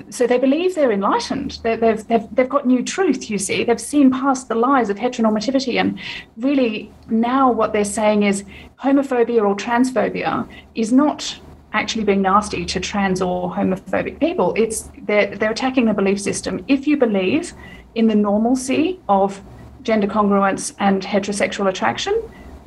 so 0.10 0.28
they 0.28 0.38
believe 0.38 0.76
they're 0.76 0.92
enlightened. 0.92 1.60
they 1.64 1.78
have 1.78 2.08
they've, 2.08 2.28
they've 2.36 2.50
got 2.50 2.66
new 2.66 2.84
truth, 2.84 3.30
you 3.30 3.38
see. 3.38 3.64
They've 3.64 3.80
seen 3.80 4.12
past 4.12 4.48
the 4.48 4.56
lies 4.56 4.90
of 4.90 4.98
heteronormativity. 4.98 5.80
And 5.80 6.00
really, 6.38 6.92
now 7.10 7.52
what 7.52 7.74
they're 7.74 7.86
saying 7.86 8.24
is 8.24 8.44
homophobia 8.80 9.42
or 9.42 9.56
transphobia 9.56 10.48
is 10.76 10.92
not 10.92 11.40
actually 11.74 12.04
being 12.04 12.22
nasty 12.22 12.66
to 12.66 12.80
trans 12.80 13.22
or 13.22 13.52
homophobic 13.52 14.20
people. 14.20 14.54
It's 14.56 14.90
they're, 15.04 15.36
they're 15.36 15.52
attacking 15.52 15.86
the 15.86 15.94
belief 15.94 16.20
system. 16.20 16.64
If 16.68 16.88
you 16.88 16.98
believe 16.98 17.54
in 17.96 18.08
the 18.08 18.16
normalcy 18.16 19.00
of 19.10 19.42
gender 19.84 20.08
congruence 20.08 20.74
and 20.80 21.02
heterosexual 21.02 21.70
attraction, 21.70 22.22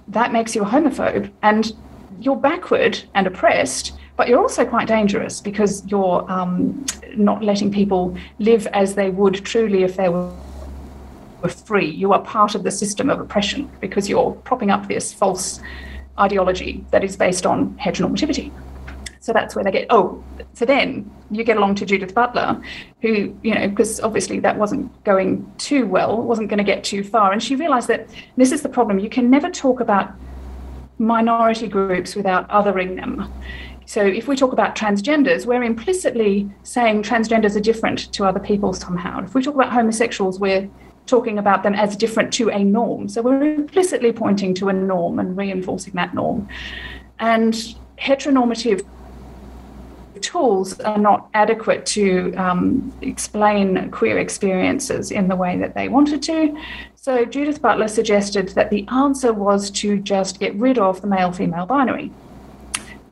that 0.08 0.32
makes 0.32 0.54
you 0.54 0.62
a 0.62 0.66
homophobe. 0.66 1.30
And 1.42 1.72
you're 2.20 2.36
backward 2.36 3.02
and 3.14 3.26
oppressed 3.26 3.92
but 4.20 4.28
you're 4.28 4.38
also 4.38 4.66
quite 4.66 4.86
dangerous 4.86 5.40
because 5.40 5.82
you're 5.86 6.30
um, 6.30 6.84
not 7.16 7.42
letting 7.42 7.72
people 7.72 8.14
live 8.38 8.66
as 8.74 8.94
they 8.94 9.08
would 9.08 9.36
truly 9.46 9.82
if 9.82 9.96
they 9.96 10.10
were 10.10 10.30
free. 11.64 11.88
You 11.88 12.12
are 12.12 12.20
part 12.20 12.54
of 12.54 12.62
the 12.62 12.70
system 12.70 13.08
of 13.08 13.18
oppression 13.18 13.70
because 13.80 14.10
you're 14.10 14.32
propping 14.44 14.70
up 14.70 14.86
this 14.88 15.10
false 15.10 15.60
ideology 16.18 16.84
that 16.90 17.02
is 17.02 17.16
based 17.16 17.46
on 17.46 17.74
heteronormativity. 17.78 18.52
So 19.20 19.32
that's 19.32 19.54
where 19.54 19.64
they 19.64 19.70
get, 19.70 19.86
oh, 19.88 20.22
so 20.52 20.66
then 20.66 21.10
you 21.30 21.42
get 21.42 21.56
along 21.56 21.76
to 21.76 21.86
Judith 21.86 22.14
Butler, 22.14 22.62
who, 23.00 23.34
you 23.42 23.54
know, 23.54 23.68
because 23.68 24.00
obviously 24.00 24.38
that 24.40 24.54
wasn't 24.54 25.02
going 25.04 25.50
too 25.56 25.86
well, 25.86 26.20
wasn't 26.20 26.50
going 26.50 26.58
to 26.58 26.64
get 26.64 26.84
too 26.84 27.02
far. 27.02 27.32
And 27.32 27.42
she 27.42 27.56
realized 27.56 27.88
that 27.88 28.06
this 28.36 28.52
is 28.52 28.60
the 28.60 28.68
problem. 28.68 28.98
You 28.98 29.08
can 29.08 29.30
never 29.30 29.48
talk 29.48 29.80
about 29.80 30.12
minority 30.98 31.66
groups 31.66 32.14
without 32.14 32.46
othering 32.50 32.96
them. 32.96 33.32
So 33.90 34.06
if 34.06 34.28
we 34.28 34.36
talk 34.36 34.52
about 34.52 34.76
transgenders, 34.76 35.46
we're 35.46 35.64
implicitly 35.64 36.48
saying 36.62 37.02
transgenders 37.02 37.56
are 37.56 37.66
different 37.70 38.12
to 38.12 38.24
other 38.24 38.38
people 38.38 38.72
somehow. 38.72 39.24
If 39.24 39.34
we 39.34 39.42
talk 39.42 39.56
about 39.56 39.72
homosexuals, 39.72 40.38
we're 40.38 40.70
talking 41.06 41.38
about 41.38 41.64
them 41.64 41.74
as 41.74 41.96
different 41.96 42.32
to 42.34 42.50
a 42.50 42.62
norm. 42.62 43.08
So 43.08 43.20
we're 43.20 43.42
implicitly 43.42 44.12
pointing 44.12 44.54
to 44.54 44.68
a 44.68 44.72
norm 44.72 45.18
and 45.18 45.36
reinforcing 45.36 45.94
that 45.94 46.14
norm. 46.14 46.46
And 47.18 47.52
heteronormative 47.98 48.86
tools 50.20 50.78
are 50.78 50.96
not 50.96 51.28
adequate 51.34 51.84
to 51.86 52.32
um, 52.36 52.92
explain 53.00 53.90
queer 53.90 54.20
experiences 54.20 55.10
in 55.10 55.26
the 55.26 55.34
way 55.34 55.58
that 55.58 55.74
they 55.74 55.88
wanted 55.88 56.22
to. 56.22 56.56
So 56.94 57.24
Judith 57.24 57.60
Butler 57.60 57.88
suggested 57.88 58.50
that 58.50 58.70
the 58.70 58.86
answer 58.86 59.32
was 59.32 59.68
to 59.82 59.98
just 59.98 60.38
get 60.38 60.54
rid 60.54 60.78
of 60.78 61.00
the 61.00 61.08
male 61.08 61.32
female 61.32 61.66
binary 61.66 62.12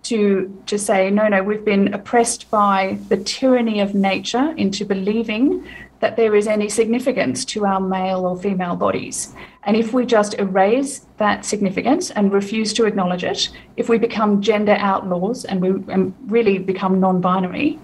to, 0.09 0.63
to 0.67 0.79
say, 0.79 1.11
no, 1.11 1.29
no, 1.29 1.43
we've 1.43 1.65
been 1.65 1.93
oppressed 1.93 2.51
by 2.51 2.99
the 3.09 3.17
tyranny 3.17 3.81
of 3.81 3.95
nature 3.95 4.55
into 4.57 4.85
believing 4.85 5.67
that 6.01 6.17
there 6.17 6.35
is 6.35 6.47
any 6.47 6.69
significance 6.69 7.45
to 7.45 7.67
our 7.67 7.81
male 7.81 8.25
or 8.25 8.37
female 8.37 8.77
bodies. 8.77 9.35
And 9.65 9.77
if 9.77 9.93
we 9.93 10.07
just 10.07 10.35
erase 10.39 11.07
that 11.19 11.45
significance 11.45 12.11
and 12.11 12.33
refuse 12.33 12.73
to 12.75 12.85
acknowledge 12.85 13.25
it, 13.25 13.51
if 13.77 13.89
we 13.89 13.99
become 13.99 14.41
gender 14.41 14.77
outlaws 14.79 15.45
and 15.45 15.61
we 15.61 15.93
and 15.93 16.15
really 16.27 16.59
become 16.59 17.01
non 17.01 17.21
binary, 17.21 17.79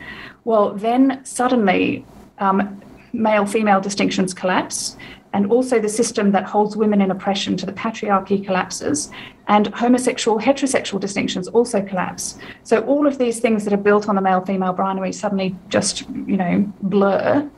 well, 0.44 0.74
then 0.74 1.24
suddenly 1.24 2.06
um, 2.38 2.80
male 3.12 3.46
female 3.46 3.80
distinctions 3.80 4.32
collapse 4.32 4.96
and 5.35 5.51
also 5.53 5.79
the 5.79 5.88
system 5.88 6.31
that 6.31 6.44
holds 6.44 6.77
women 6.77 7.03
in 7.03 7.11
oppression 7.11 7.57
to 7.59 7.66
the 7.66 7.73
patriarchy 7.73 8.42
collapses, 8.47 9.11
and 9.49 9.66
homosexual 9.75 10.38
heterosexual 10.38 10.99
distinctions 10.99 11.49
also 11.49 11.83
collapse. 11.83 12.38
So 12.62 12.81
all 12.85 13.07
of 13.07 13.18
these 13.18 13.40
things 13.40 13.64
that 13.64 13.75
are 13.75 13.85
built 13.88 14.09
on 14.09 14.14
the 14.14 14.23
male 14.23 14.40
female 14.40 14.73
binary 14.73 15.12
suddenly 15.12 15.55
just, 15.68 16.09
you 16.09 16.38
know, 16.38 16.73
blur. 16.81 17.51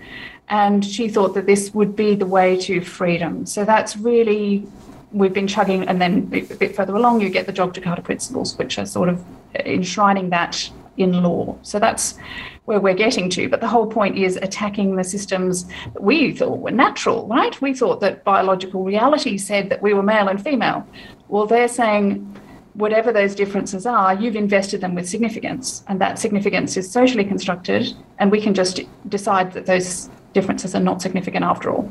And 0.49 0.85
she 0.85 1.09
thought 1.09 1.35
that 1.35 1.47
this 1.47 1.75
would 1.75 1.95
be 1.95 2.15
the 2.15 2.27
way 2.27 2.57
to 2.67 2.81
freedom. 2.81 3.47
So 3.47 3.65
that's 3.65 3.97
really 3.97 4.67
we've 5.13 5.33
been 5.33 5.47
chugging, 5.47 5.87
and 5.89 6.01
then 6.01 6.29
a 6.33 6.55
bit 6.55 6.75
further 6.75 6.95
along, 6.95 7.21
you 7.21 7.31
get 7.31 7.47
the 7.47 7.53
Yogyakarta 7.53 8.03
principles, 8.03 8.57
which 8.59 8.79
are 8.79 8.87
sort 8.87 9.09
of 9.09 9.23
enshrining 9.55 10.31
that 10.31 10.71
in 10.97 11.23
law. 11.23 11.57
So 11.63 11.79
that's 11.79 12.17
where 12.65 12.81
we're 12.81 12.95
getting 12.95 13.31
to. 13.31 13.49
But 13.49 13.61
the 13.61 13.69
whole 13.69 13.87
point 13.87 14.19
is 14.19 14.37
attacking 14.37 14.97
the 14.97 15.05
systems 15.05 15.65
that 15.93 16.03
we 16.03 16.33
thought 16.33 16.59
were 16.59 16.71
natural, 16.71 17.27
right? 17.27 17.61
We 17.61 17.75
thought 17.75 18.01
that 18.01 18.25
biological 18.25 18.85
reality 18.85 19.39
said 19.39 19.71
that 19.71 19.83
we 19.83 19.95
were 19.95 20.03
male 20.03 20.29
and 20.29 20.43
female. 20.43 20.87
Well, 21.29 21.47
they're 21.47 21.69
saying 21.69 22.39
whatever 22.75 23.13
those 23.13 23.35
differences 23.35 23.87
are, 23.87 24.15
you've 24.15 24.37
invested 24.37 24.81
them 24.81 24.95
with 24.95 25.09
significance, 25.09 25.83
and 25.89 26.01
that 26.01 26.19
significance 26.19 26.77
is 26.77 26.91
socially 26.91 27.25
constructed, 27.25 27.95
and 28.19 28.31
we 28.31 28.41
can 28.41 28.53
just 28.53 28.81
decide 29.09 29.53
that 29.53 29.67
those 29.67 30.11
differences 30.35 30.75
are 30.75 30.81
not 30.81 31.01
significant 31.01 31.45
after 31.45 31.71
all. 31.71 31.91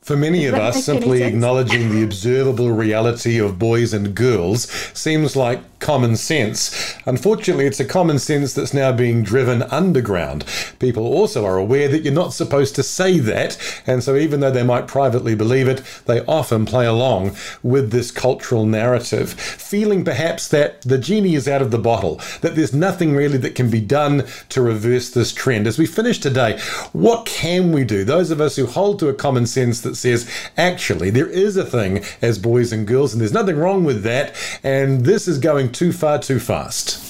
For 0.00 0.16
many 0.16 0.46
of 0.46 0.54
us, 0.54 0.84
simply 0.84 1.24
acknowledging 1.24 1.90
the 1.90 2.04
observable 2.04 2.70
reality 2.70 3.38
of 3.38 3.58
boys 3.58 3.92
and 3.92 4.14
girls 4.14 4.70
seems 4.94 5.34
like 5.34 5.75
common 5.78 6.16
sense. 6.16 6.96
Unfortunately, 7.06 7.66
it's 7.66 7.80
a 7.80 7.84
common 7.84 8.18
sense 8.18 8.54
that's 8.54 8.74
now 8.74 8.92
being 8.92 9.22
driven 9.22 9.62
underground. 9.64 10.44
People 10.78 11.06
also 11.06 11.44
are 11.44 11.56
aware 11.56 11.88
that 11.88 12.02
you're 12.02 12.12
not 12.12 12.32
supposed 12.32 12.74
to 12.76 12.82
say 12.82 13.18
that, 13.18 13.58
and 13.86 14.02
so 14.02 14.16
even 14.16 14.40
though 14.40 14.50
they 14.50 14.62
might 14.62 14.88
privately 14.88 15.34
believe 15.34 15.68
it, 15.68 15.82
they 16.06 16.24
often 16.26 16.66
play 16.66 16.86
along 16.86 17.36
with 17.62 17.90
this 17.90 18.10
cultural 18.10 18.66
narrative, 18.66 19.32
feeling 19.32 20.04
perhaps 20.04 20.48
that 20.48 20.82
the 20.82 20.98
genie 20.98 21.34
is 21.34 21.48
out 21.48 21.62
of 21.62 21.70
the 21.70 21.78
bottle, 21.78 22.20
that 22.40 22.56
there's 22.56 22.74
nothing 22.74 23.14
really 23.14 23.38
that 23.38 23.54
can 23.54 23.70
be 23.70 23.80
done 23.80 24.24
to 24.48 24.62
reverse 24.62 25.10
this 25.10 25.32
trend. 25.32 25.66
As 25.66 25.78
we 25.78 25.86
finish 25.86 26.18
today, 26.18 26.58
what 26.92 27.26
can 27.26 27.72
we 27.72 27.84
do? 27.84 28.04
Those 28.04 28.30
of 28.30 28.40
us 28.40 28.56
who 28.56 28.66
hold 28.66 28.98
to 29.00 29.08
a 29.08 29.14
common 29.14 29.46
sense 29.46 29.80
that 29.82 29.96
says, 29.96 30.30
actually, 30.56 31.10
there 31.10 31.28
is 31.28 31.56
a 31.56 31.64
thing 31.64 32.04
as 32.22 32.38
boys 32.38 32.72
and 32.72 32.86
girls, 32.86 33.12
and 33.12 33.20
there's 33.20 33.32
nothing 33.32 33.56
wrong 33.56 33.84
with 33.84 34.02
that, 34.02 34.34
and 34.62 35.04
this 35.04 35.28
is 35.28 35.38
going 35.38 35.65
too 35.68 35.92
far 35.92 36.18
too 36.18 36.38
fast? 36.38 37.02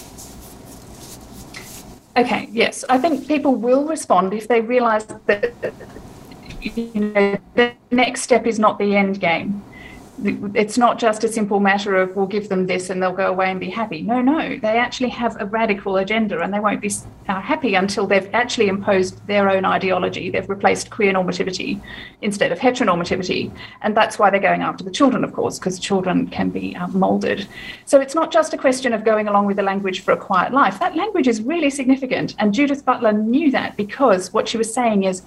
Okay, 2.17 2.49
yes. 2.51 2.85
I 2.89 2.99
think 2.99 3.29
people 3.29 3.55
will 3.55 3.85
respond 3.87 4.33
if 4.33 4.49
they 4.49 4.61
realize 4.61 5.07
that 5.27 5.53
you 6.63 7.01
know, 7.01 7.39
the 7.55 7.73
next 7.91 8.23
step 8.23 8.47
is 8.47 8.59
not 8.59 8.79
the 8.79 8.97
end 8.97 9.21
game 9.21 9.63
it's 10.23 10.79
not 10.79 10.99
just 10.99 11.25
a 11.25 11.29
simple 11.29 11.61
matter 11.61 11.97
of 11.97 12.17
we'll 12.17 12.27
give 12.27 12.49
them 12.49 12.67
this 12.67 12.89
and 12.91 13.03
they'll 13.03 13.13
go 13.13 13.27
away 13.27 13.51
and 13.51 13.61
be 13.61 13.69
happy. 13.69 14.03
No, 14.03 14.23
no, 14.23 14.59
they 14.59 14.79
actually 14.79 15.11
have 15.11 15.37
a 15.41 15.47
radical 15.47 15.99
agenda 15.99 16.41
and 16.41 16.53
they 16.53 16.61
won't 16.61 16.81
be 16.81 16.91
uh, 17.29 17.41
happy 17.41 17.75
until 17.75 18.07
they've 18.07 18.29
actually 18.33 18.69
imposed 18.69 19.25
their 19.27 19.51
own 19.51 19.65
ideology. 19.65 20.31
They've 20.31 20.49
replaced 20.49 20.91
queer 20.91 21.13
normativity 21.13 21.81
instead 22.23 22.51
of 22.51 22.59
heteronormativity. 22.59 23.51
And 23.83 23.97
that's 23.97 24.19
why 24.19 24.31
they're 24.31 24.41
going 24.41 24.63
after 24.63 24.85
the 24.85 24.91
children, 24.91 25.23
of 25.23 25.33
course, 25.33 25.59
because 25.59 25.79
children 25.79 26.29
can 26.29 26.51
be 26.51 26.75
um, 26.77 26.99
molded. 26.99 27.47
So 27.85 28.01
it's 28.01 28.15
not 28.15 28.33
just 28.33 28.55
a 28.55 28.59
question 28.59 28.93
of 28.93 29.05
going 29.05 29.29
along 29.29 29.47
with 29.47 29.57
the 29.57 29.63
language 29.63 30.01
for 30.01 30.13
a 30.13 30.17
quiet 30.17 30.53
life. 30.53 30.79
That 30.79 30.97
language 30.97 31.29
is 31.29 31.43
really 31.43 31.71
significant. 31.71 32.35
And 32.39 32.55
Judith 32.55 32.85
Butler 32.85 33.13
knew 33.13 33.51
that 33.51 33.77
because 33.77 34.33
what 34.33 34.49
she 34.49 34.57
was 34.57 34.73
saying 34.73 35.05
is, 35.05 35.23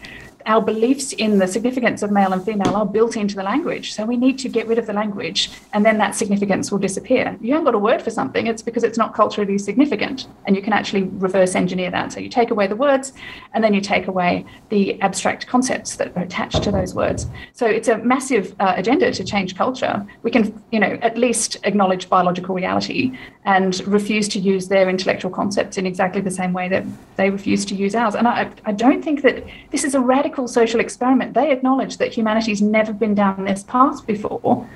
our 0.50 0.62
beliefs 0.62 1.14
in 1.14 1.38
the 1.38 1.48
significance 1.48 2.02
of 2.02 2.10
male 2.12 2.34
and 2.34 2.44
female 2.44 2.76
are 2.76 2.86
built 2.86 3.16
into 3.16 3.36
the 3.36 3.44
language. 3.44 3.94
So 3.94 4.04
we 4.04 4.18
need 4.18 4.40
to 4.40 4.50
get 4.50 4.66
rid 4.66 4.80
of 4.80 4.88
the 4.88 4.94
language, 4.94 5.52
and 5.74 5.86
then 5.86 6.00
that 6.00 6.16
significance 6.16 6.72
will 6.72 6.80
disappear. 6.80 7.38
You 7.40 7.54
haven't 7.54 7.66
got 7.66 7.76
a 7.76 7.84
word 7.90 8.02
for 8.02 8.10
something, 8.10 8.48
it's 8.48 8.64
because 8.64 8.84
it's 8.84 8.98
not 8.98 9.14
culturally 9.14 9.60
significant. 9.60 10.28
And 10.46 10.56
you 10.56 10.64
can 10.64 10.74
actually 10.74 11.04
reverse 11.04 11.54
engineer 11.54 11.92
that. 11.92 12.12
So 12.14 12.20
you 12.20 12.30
take 12.30 12.50
away 12.50 12.66
the 12.66 12.76
words, 12.76 13.14
and 13.54 13.64
then 13.64 13.76
you 13.76 13.82
take 13.82 14.08
away 14.08 14.44
the 14.70 15.00
abstract 15.02 15.46
concepts 15.46 15.98
that 15.98 16.18
are 16.18 16.24
attached 16.24 16.64
to 16.64 16.72
those 16.72 16.96
words. 16.96 17.28
So 17.54 17.68
it's 17.68 17.88
a 17.88 18.00
massive 18.00 18.56
uh, 18.60 18.74
agenda 18.76 19.12
to 19.12 19.24
change 19.24 19.56
culture. 19.56 20.04
We 20.24 20.32
can, 20.32 20.44
you 20.72 20.80
know, 20.80 20.98
at 21.04 21.16
least 21.16 21.58
acknowledge 21.64 22.10
biological 22.10 22.56
reality 22.56 23.16
and 23.46 23.80
refuse 23.88 24.28
to 24.30 24.40
use 24.40 24.68
their 24.68 24.90
intellectual 24.90 25.30
concepts 25.30 25.78
in 25.78 25.86
exactly 25.86 26.22
the 26.22 26.32
same 26.32 26.54
way 26.54 26.70
that 26.70 26.84
they 27.18 27.30
refuse 27.30 27.66
to 27.66 27.76
use 27.76 27.94
ours. 27.94 28.16
And 28.16 28.28
I, 28.28 28.50
I 28.66 28.72
don't 28.72 29.04
think 29.04 29.22
that 29.22 29.44
this 29.70 29.84
is 29.84 29.94
a 29.94 30.00
radical 30.00 30.39
radical 30.40 30.48
social 30.48 30.80
experiment, 30.80 31.34
they 31.34 31.52
acknowledge 31.52 31.98
that 31.98 32.14
humanity's 32.14 32.62
never 32.62 32.94
been 32.94 33.16
down 33.16 33.46
this 33.46 33.64
path 33.64 34.06
before, 34.08 34.68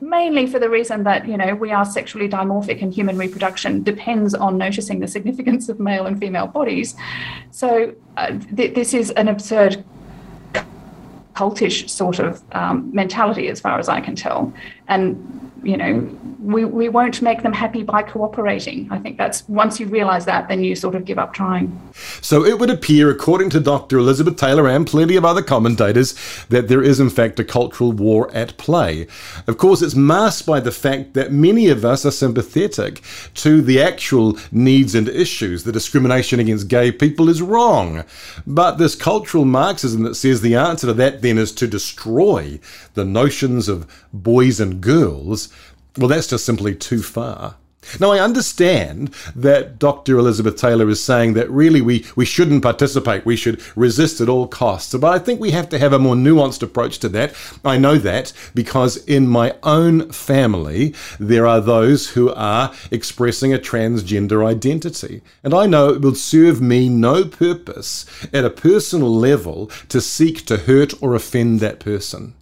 mainly 0.00 0.46
for 0.46 0.58
the 0.58 0.70
reason 0.70 1.04
that, 1.04 1.28
you 1.28 1.36
know, 1.36 1.54
we 1.54 1.72
are 1.72 1.84
sexually 1.84 2.28
dimorphic 2.28 2.82
and 2.82 2.92
human 2.92 3.18
reproduction 3.18 3.82
depends 3.82 4.34
on 4.34 4.56
noticing 4.56 5.00
the 5.00 5.08
significance 5.08 5.68
of 5.68 5.78
male 5.78 6.06
and 6.06 6.18
female 6.18 6.46
bodies. 6.46 6.96
So 7.50 7.94
uh, 8.16 8.38
th- 8.56 8.74
this 8.74 8.94
is 8.94 9.10
an 9.10 9.28
absurd 9.28 9.84
cultish 11.34 11.88
sort 11.88 12.18
of 12.18 12.42
um, 12.52 12.90
mentality, 12.94 13.48
as 13.48 13.60
far 13.60 13.78
as 13.78 13.88
I 13.88 14.00
can 14.00 14.14
tell. 14.14 14.52
And 14.88 15.04
you 15.62 15.76
know, 15.76 16.08
we, 16.42 16.64
we 16.64 16.88
won't 16.88 17.20
make 17.20 17.42
them 17.42 17.52
happy 17.52 17.82
by 17.82 18.02
cooperating. 18.02 18.88
I 18.90 18.98
think 18.98 19.18
that's 19.18 19.46
once 19.48 19.78
you 19.78 19.86
realize 19.86 20.24
that, 20.24 20.48
then 20.48 20.64
you 20.64 20.74
sort 20.74 20.94
of 20.94 21.04
give 21.04 21.18
up 21.18 21.34
trying. 21.34 21.78
So 22.22 22.44
it 22.44 22.58
would 22.58 22.70
appear, 22.70 23.10
according 23.10 23.50
to 23.50 23.60
Dr. 23.60 23.98
Elisabeth 23.98 24.36
Taylor 24.36 24.68
and 24.68 24.86
plenty 24.86 25.16
of 25.16 25.24
other 25.24 25.42
commentators, 25.42 26.14
that 26.48 26.68
there 26.68 26.82
is 26.82 26.98
in 26.98 27.10
fact 27.10 27.38
a 27.40 27.44
cultural 27.44 27.92
war 27.92 28.30
at 28.32 28.56
play. 28.56 29.06
Of 29.46 29.58
course, 29.58 29.82
it's 29.82 29.94
masked 29.94 30.46
by 30.46 30.60
the 30.60 30.72
fact 30.72 31.14
that 31.14 31.32
many 31.32 31.68
of 31.68 31.84
us 31.84 32.06
are 32.06 32.10
sympathetic 32.10 33.02
to 33.34 33.60
the 33.60 33.82
actual 33.82 34.38
needs 34.50 34.94
and 34.94 35.08
issues. 35.08 35.64
The 35.64 35.72
discrimination 35.72 36.40
against 36.40 36.68
gay 36.68 36.90
people 36.90 37.28
is 37.28 37.42
wrong. 37.42 38.04
But 38.46 38.76
this 38.76 38.94
cultural 38.94 39.44
Marxism 39.44 40.04
that 40.04 40.14
says 40.14 40.40
the 40.40 40.54
answer 40.54 40.86
to 40.86 40.94
that 40.94 41.20
then 41.20 41.36
is 41.36 41.52
to 41.52 41.66
destroy 41.66 42.58
the 42.94 43.04
notions 43.04 43.68
of 43.68 43.86
boys 44.12 44.58
and 44.58 44.80
girls 44.80 45.49
well, 45.98 46.08
that's 46.08 46.28
just 46.28 46.44
simply 46.44 46.74
too 46.74 47.02
far. 47.02 47.56
Now, 47.98 48.12
I 48.12 48.20
understand 48.20 49.08
that 49.34 49.78
Dr. 49.78 50.18
Elisabeth 50.18 50.56
Taylor 50.56 50.88
is 50.90 51.02
saying 51.02 51.32
that 51.32 51.50
really 51.50 51.80
we, 51.80 52.04
we 52.14 52.24
shouldn't 52.26 52.62
participate, 52.62 53.24
we 53.24 53.36
should 53.36 53.60
resist 53.74 54.20
at 54.20 54.28
all 54.28 54.46
costs. 54.46 54.94
But 54.94 55.12
I 55.12 55.18
think 55.18 55.40
we 55.40 55.50
have 55.52 55.68
to 55.70 55.78
have 55.78 55.92
a 55.92 55.98
more 55.98 56.14
nuanced 56.14 56.62
approach 56.62 56.98
to 56.98 57.08
that. 57.10 57.34
I 57.64 57.78
know 57.78 57.96
that 57.96 58.32
because 58.54 58.98
in 59.06 59.26
my 59.26 59.56
own 59.62 60.12
family, 60.12 60.94
there 61.18 61.46
are 61.46 61.60
those 61.60 62.10
who 62.10 62.30
are 62.34 62.72
expressing 62.90 63.52
a 63.52 63.58
transgender 63.58 64.46
identity. 64.46 65.22
And 65.42 65.54
I 65.54 65.66
know 65.66 65.88
it 65.88 66.02
will 66.02 66.14
serve 66.14 66.60
me 66.60 66.88
no 66.88 67.24
purpose 67.24 68.04
at 68.32 68.44
a 68.44 68.50
personal 68.50 69.12
level 69.14 69.66
to 69.88 70.00
seek 70.00 70.44
to 70.46 70.58
hurt 70.58 70.92
or 71.02 71.14
offend 71.14 71.60
that 71.60 71.80
person. 71.80 72.34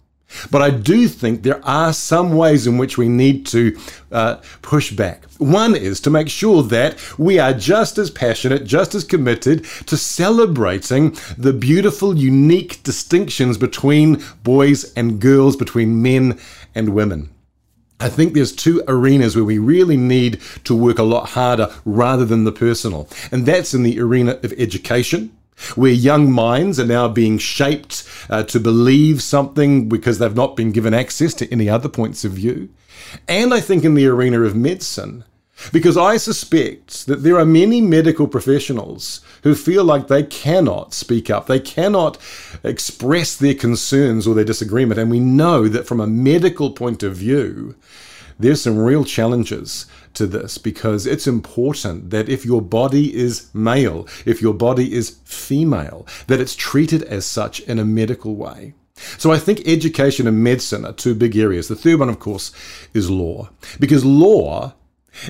But 0.51 0.61
I 0.61 0.69
do 0.69 1.07
think 1.07 1.43
there 1.43 1.65
are 1.65 1.93
some 1.93 2.35
ways 2.35 2.67
in 2.67 2.77
which 2.77 2.97
we 2.97 3.09
need 3.09 3.45
to 3.47 3.77
uh, 4.11 4.35
push 4.61 4.91
back. 4.91 5.25
One 5.37 5.75
is 5.75 5.99
to 6.01 6.09
make 6.09 6.29
sure 6.29 6.63
that 6.63 6.99
we 7.17 7.39
are 7.39 7.53
just 7.53 7.97
as 7.97 8.11
passionate, 8.11 8.65
just 8.65 8.93
as 8.93 9.03
committed 9.03 9.65
to 9.87 9.97
celebrating 9.97 11.15
the 11.37 11.53
beautiful, 11.53 12.17
unique 12.17 12.83
distinctions 12.83 13.57
between 13.57 14.23
boys 14.43 14.93
and 14.93 15.19
girls, 15.19 15.55
between 15.55 16.01
men 16.01 16.39
and 16.75 16.89
women. 16.89 17.29
I 18.01 18.07
think 18.07 18.33
there's 18.33 18.53
two 18.53 18.81
arenas 18.87 19.35
where 19.35 19.43
we 19.43 19.57
really 19.57 19.97
need 19.97 20.39
to 20.63 20.75
work 20.75 20.99
a 20.99 21.03
lot 21.03 21.29
harder 21.29 21.73
rather 21.83 22.23
than 22.23 22.45
the 22.45 22.51
personal. 22.51 23.09
And 23.29 23.45
that's 23.45 23.73
in 23.73 23.83
the 23.83 23.99
arena 23.99 24.39
of 24.41 24.53
education 24.53 25.35
where 25.75 25.91
young 25.91 26.31
minds 26.31 26.79
are 26.79 26.85
now 26.85 27.07
being 27.07 27.37
shaped 27.37 28.03
uh, 28.29 28.43
to 28.43 28.59
believe 28.59 29.21
something 29.21 29.89
because 29.89 30.19
they've 30.19 30.35
not 30.35 30.55
been 30.55 30.71
given 30.71 30.93
access 30.93 31.33
to 31.35 31.51
any 31.51 31.69
other 31.69 31.89
points 31.89 32.23
of 32.23 32.33
view. 32.33 32.69
And 33.27 33.53
I 33.53 33.59
think 33.59 33.83
in 33.83 33.93
the 33.93 34.07
arena 34.07 34.41
of 34.41 34.55
medicine, 34.55 35.23
because 35.73 35.97
I 35.97 36.17
suspect 36.17 37.05
that 37.07 37.23
there 37.23 37.37
are 37.37 37.45
many 37.45 37.81
medical 37.81 38.27
professionals 38.27 39.21
who 39.43 39.55
feel 39.55 39.83
like 39.83 40.07
they 40.07 40.23
cannot 40.23 40.93
speak 40.93 41.29
up, 41.29 41.47
they 41.47 41.59
cannot 41.59 42.17
express 42.63 43.35
their 43.35 43.53
concerns 43.53 44.25
or 44.25 44.35
their 44.35 44.45
disagreement. 44.45 44.99
And 44.99 45.11
we 45.11 45.19
know 45.19 45.67
that 45.67 45.85
from 45.85 45.99
a 45.99 46.07
medical 46.07 46.71
point 46.71 47.03
of 47.03 47.15
view, 47.15 47.75
there's 48.39 48.61
some 48.61 48.77
real 48.77 49.03
challenges 49.03 49.85
to 50.13 50.27
this 50.27 50.57
because 50.57 51.05
it's 51.05 51.27
important 51.27 52.09
that 52.09 52.29
if 52.29 52.45
your 52.45 52.61
body 52.61 53.15
is 53.15 53.49
male, 53.53 54.07
if 54.25 54.41
your 54.41 54.53
body 54.53 54.93
is 54.93 55.19
female, 55.23 56.05
that 56.27 56.39
it's 56.39 56.55
treated 56.55 57.03
as 57.03 57.25
such 57.25 57.59
in 57.61 57.79
a 57.79 57.85
medical 57.85 58.35
way. 58.35 58.73
So 59.17 59.31
I 59.31 59.37
think 59.39 59.61
education 59.65 60.27
and 60.27 60.43
medicine 60.43 60.85
are 60.85 60.93
two 60.93 61.15
big 61.15 61.37
areas. 61.37 61.67
The 61.67 61.75
third 61.75 61.99
one, 61.99 62.09
of 62.09 62.19
course, 62.19 62.51
is 62.93 63.09
law. 63.09 63.49
Because 63.79 64.03
law 64.03 64.73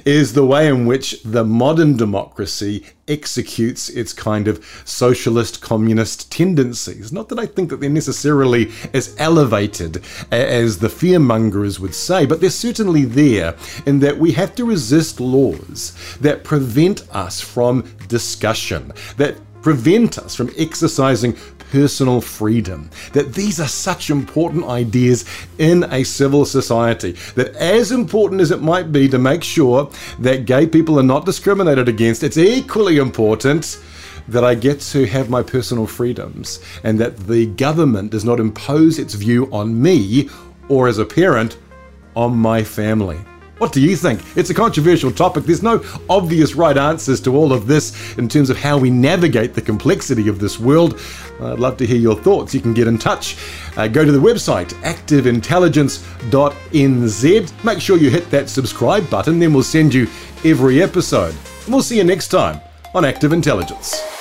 is 0.06 0.34
the 0.34 0.46
way 0.46 0.68
in 0.68 0.86
which 0.86 1.22
the 1.24 1.44
modern 1.44 1.98
democracy 1.98 2.86
executes 3.08 3.90
its 3.90 4.14
kind 4.14 4.48
of 4.48 4.64
socialist 4.86 5.62
communist 5.62 6.32
tendencies. 6.32 7.12
Not 7.12 7.30
that 7.30 7.40
I 7.40 7.46
think 7.46 7.70
that 7.70 7.80
they're 7.80 7.90
necessarily 7.90 8.72
as 8.94 9.16
elevated 9.18 10.04
as 10.32 10.80
the 10.80 10.88
fearmongers 10.88 11.80
would 11.80 11.96
say, 11.96 12.26
but 12.26 12.40
they're 12.40 12.50
certainly 12.50 13.06
there 13.06 13.56
in 13.86 14.00
that 14.00 14.18
we 14.18 14.34
have 14.34 14.54
to 14.56 14.66
resist 14.66 15.20
laws 15.20 15.96
that 16.22 16.44
prevent 16.44 17.08
us 17.14 17.42
from 17.42 17.84
discussion, 18.08 18.92
that 19.18 19.38
prevent 19.62 20.18
us 20.18 20.36
from 20.36 20.52
exercising 20.58 21.36
personal 21.72 22.22
freedom. 22.22 22.90
That 23.14 23.34
these 23.34 23.60
are 23.60 23.68
such 23.68 24.10
important 24.10 24.66
ideas 24.66 25.26
in 25.58 25.84
a 25.86 26.04
civil 26.04 26.46
society. 26.46 27.14
That 27.36 27.56
as 27.56 27.92
important 27.92 28.42
as 28.42 28.52
it 28.52 28.62
might 28.62 28.92
be 28.92 29.08
to 29.10 29.20
make 29.20 29.44
sure 29.44 29.90
that 30.20 30.46
gay 30.46 30.68
people 30.68 31.00
are 31.00 31.04
not 31.04 31.26
discriminated 31.26 31.88
against, 31.88 32.24
it's 32.24 32.38
equally 32.38 32.98
important 32.98 33.80
that 34.28 34.44
I 34.44 34.54
get 34.54 34.80
to 34.82 35.08
have 35.08 35.30
my 35.30 35.42
personal 35.42 35.88
freedoms 35.88 36.60
and 36.84 37.00
that 37.00 37.18
the 37.18 37.48
government 37.48 38.12
does 38.12 38.26
not 38.26 38.40
impose 38.40 39.00
its 39.00 39.16
view 39.16 39.50
on 39.52 39.82
me 39.82 40.30
or 40.68 40.88
as 40.88 41.00
a 41.00 41.06
parent 41.06 41.58
on 42.16 42.38
my 42.38 42.64
family. 42.64 43.18
What 43.60 43.72
do 43.74 43.82
you 43.82 43.96
think? 43.98 44.22
It's 44.38 44.50
a 44.50 44.54
controversial 44.54 45.12
topic. 45.12 45.44
There's 45.44 45.62
no 45.62 45.84
obvious 46.10 46.56
right 46.56 46.78
answers 46.78 47.20
to 47.22 47.36
all 47.36 47.52
of 47.52 47.68
this 47.68 48.18
in 48.18 48.30
terms 48.30 48.50
of 48.50 48.58
how 48.58 48.78
we 48.78 48.90
navigate 48.90 49.54
the 49.54 49.62
complexity 49.62 50.30
of 50.30 50.40
this 50.40 50.58
world. 50.58 50.98
I'd 51.42 51.60
love 51.60 51.76
to 51.78 51.86
hear 51.86 51.98
your 51.98 52.16
thoughts. 52.16 52.54
You 52.54 52.62
can 52.62 52.74
get 52.74 52.88
in 52.88 52.98
touch. 52.98 53.36
Uh, 53.76 53.88
go 53.88 54.06
to 54.06 54.14
the 54.14 54.18
website 54.18 54.70
activeintelligence.nz. 54.84 57.64
Make 57.66 57.82
sure 57.82 57.98
you 57.98 58.10
hit 58.10 58.32
that 58.32 58.50
subscribe 58.50 59.10
button, 59.10 59.40
then 59.40 59.54
we'll 59.54 59.64
send 59.64 59.94
you 59.94 60.08
every 60.46 60.82
episode. 60.82 61.36
And 61.66 61.74
we'll 61.74 61.84
see 61.84 61.98
you 61.98 62.06
next 62.06 62.30
time 62.30 62.62
on 62.96 63.04
Active 63.04 63.34
Intelligence. 63.34 64.19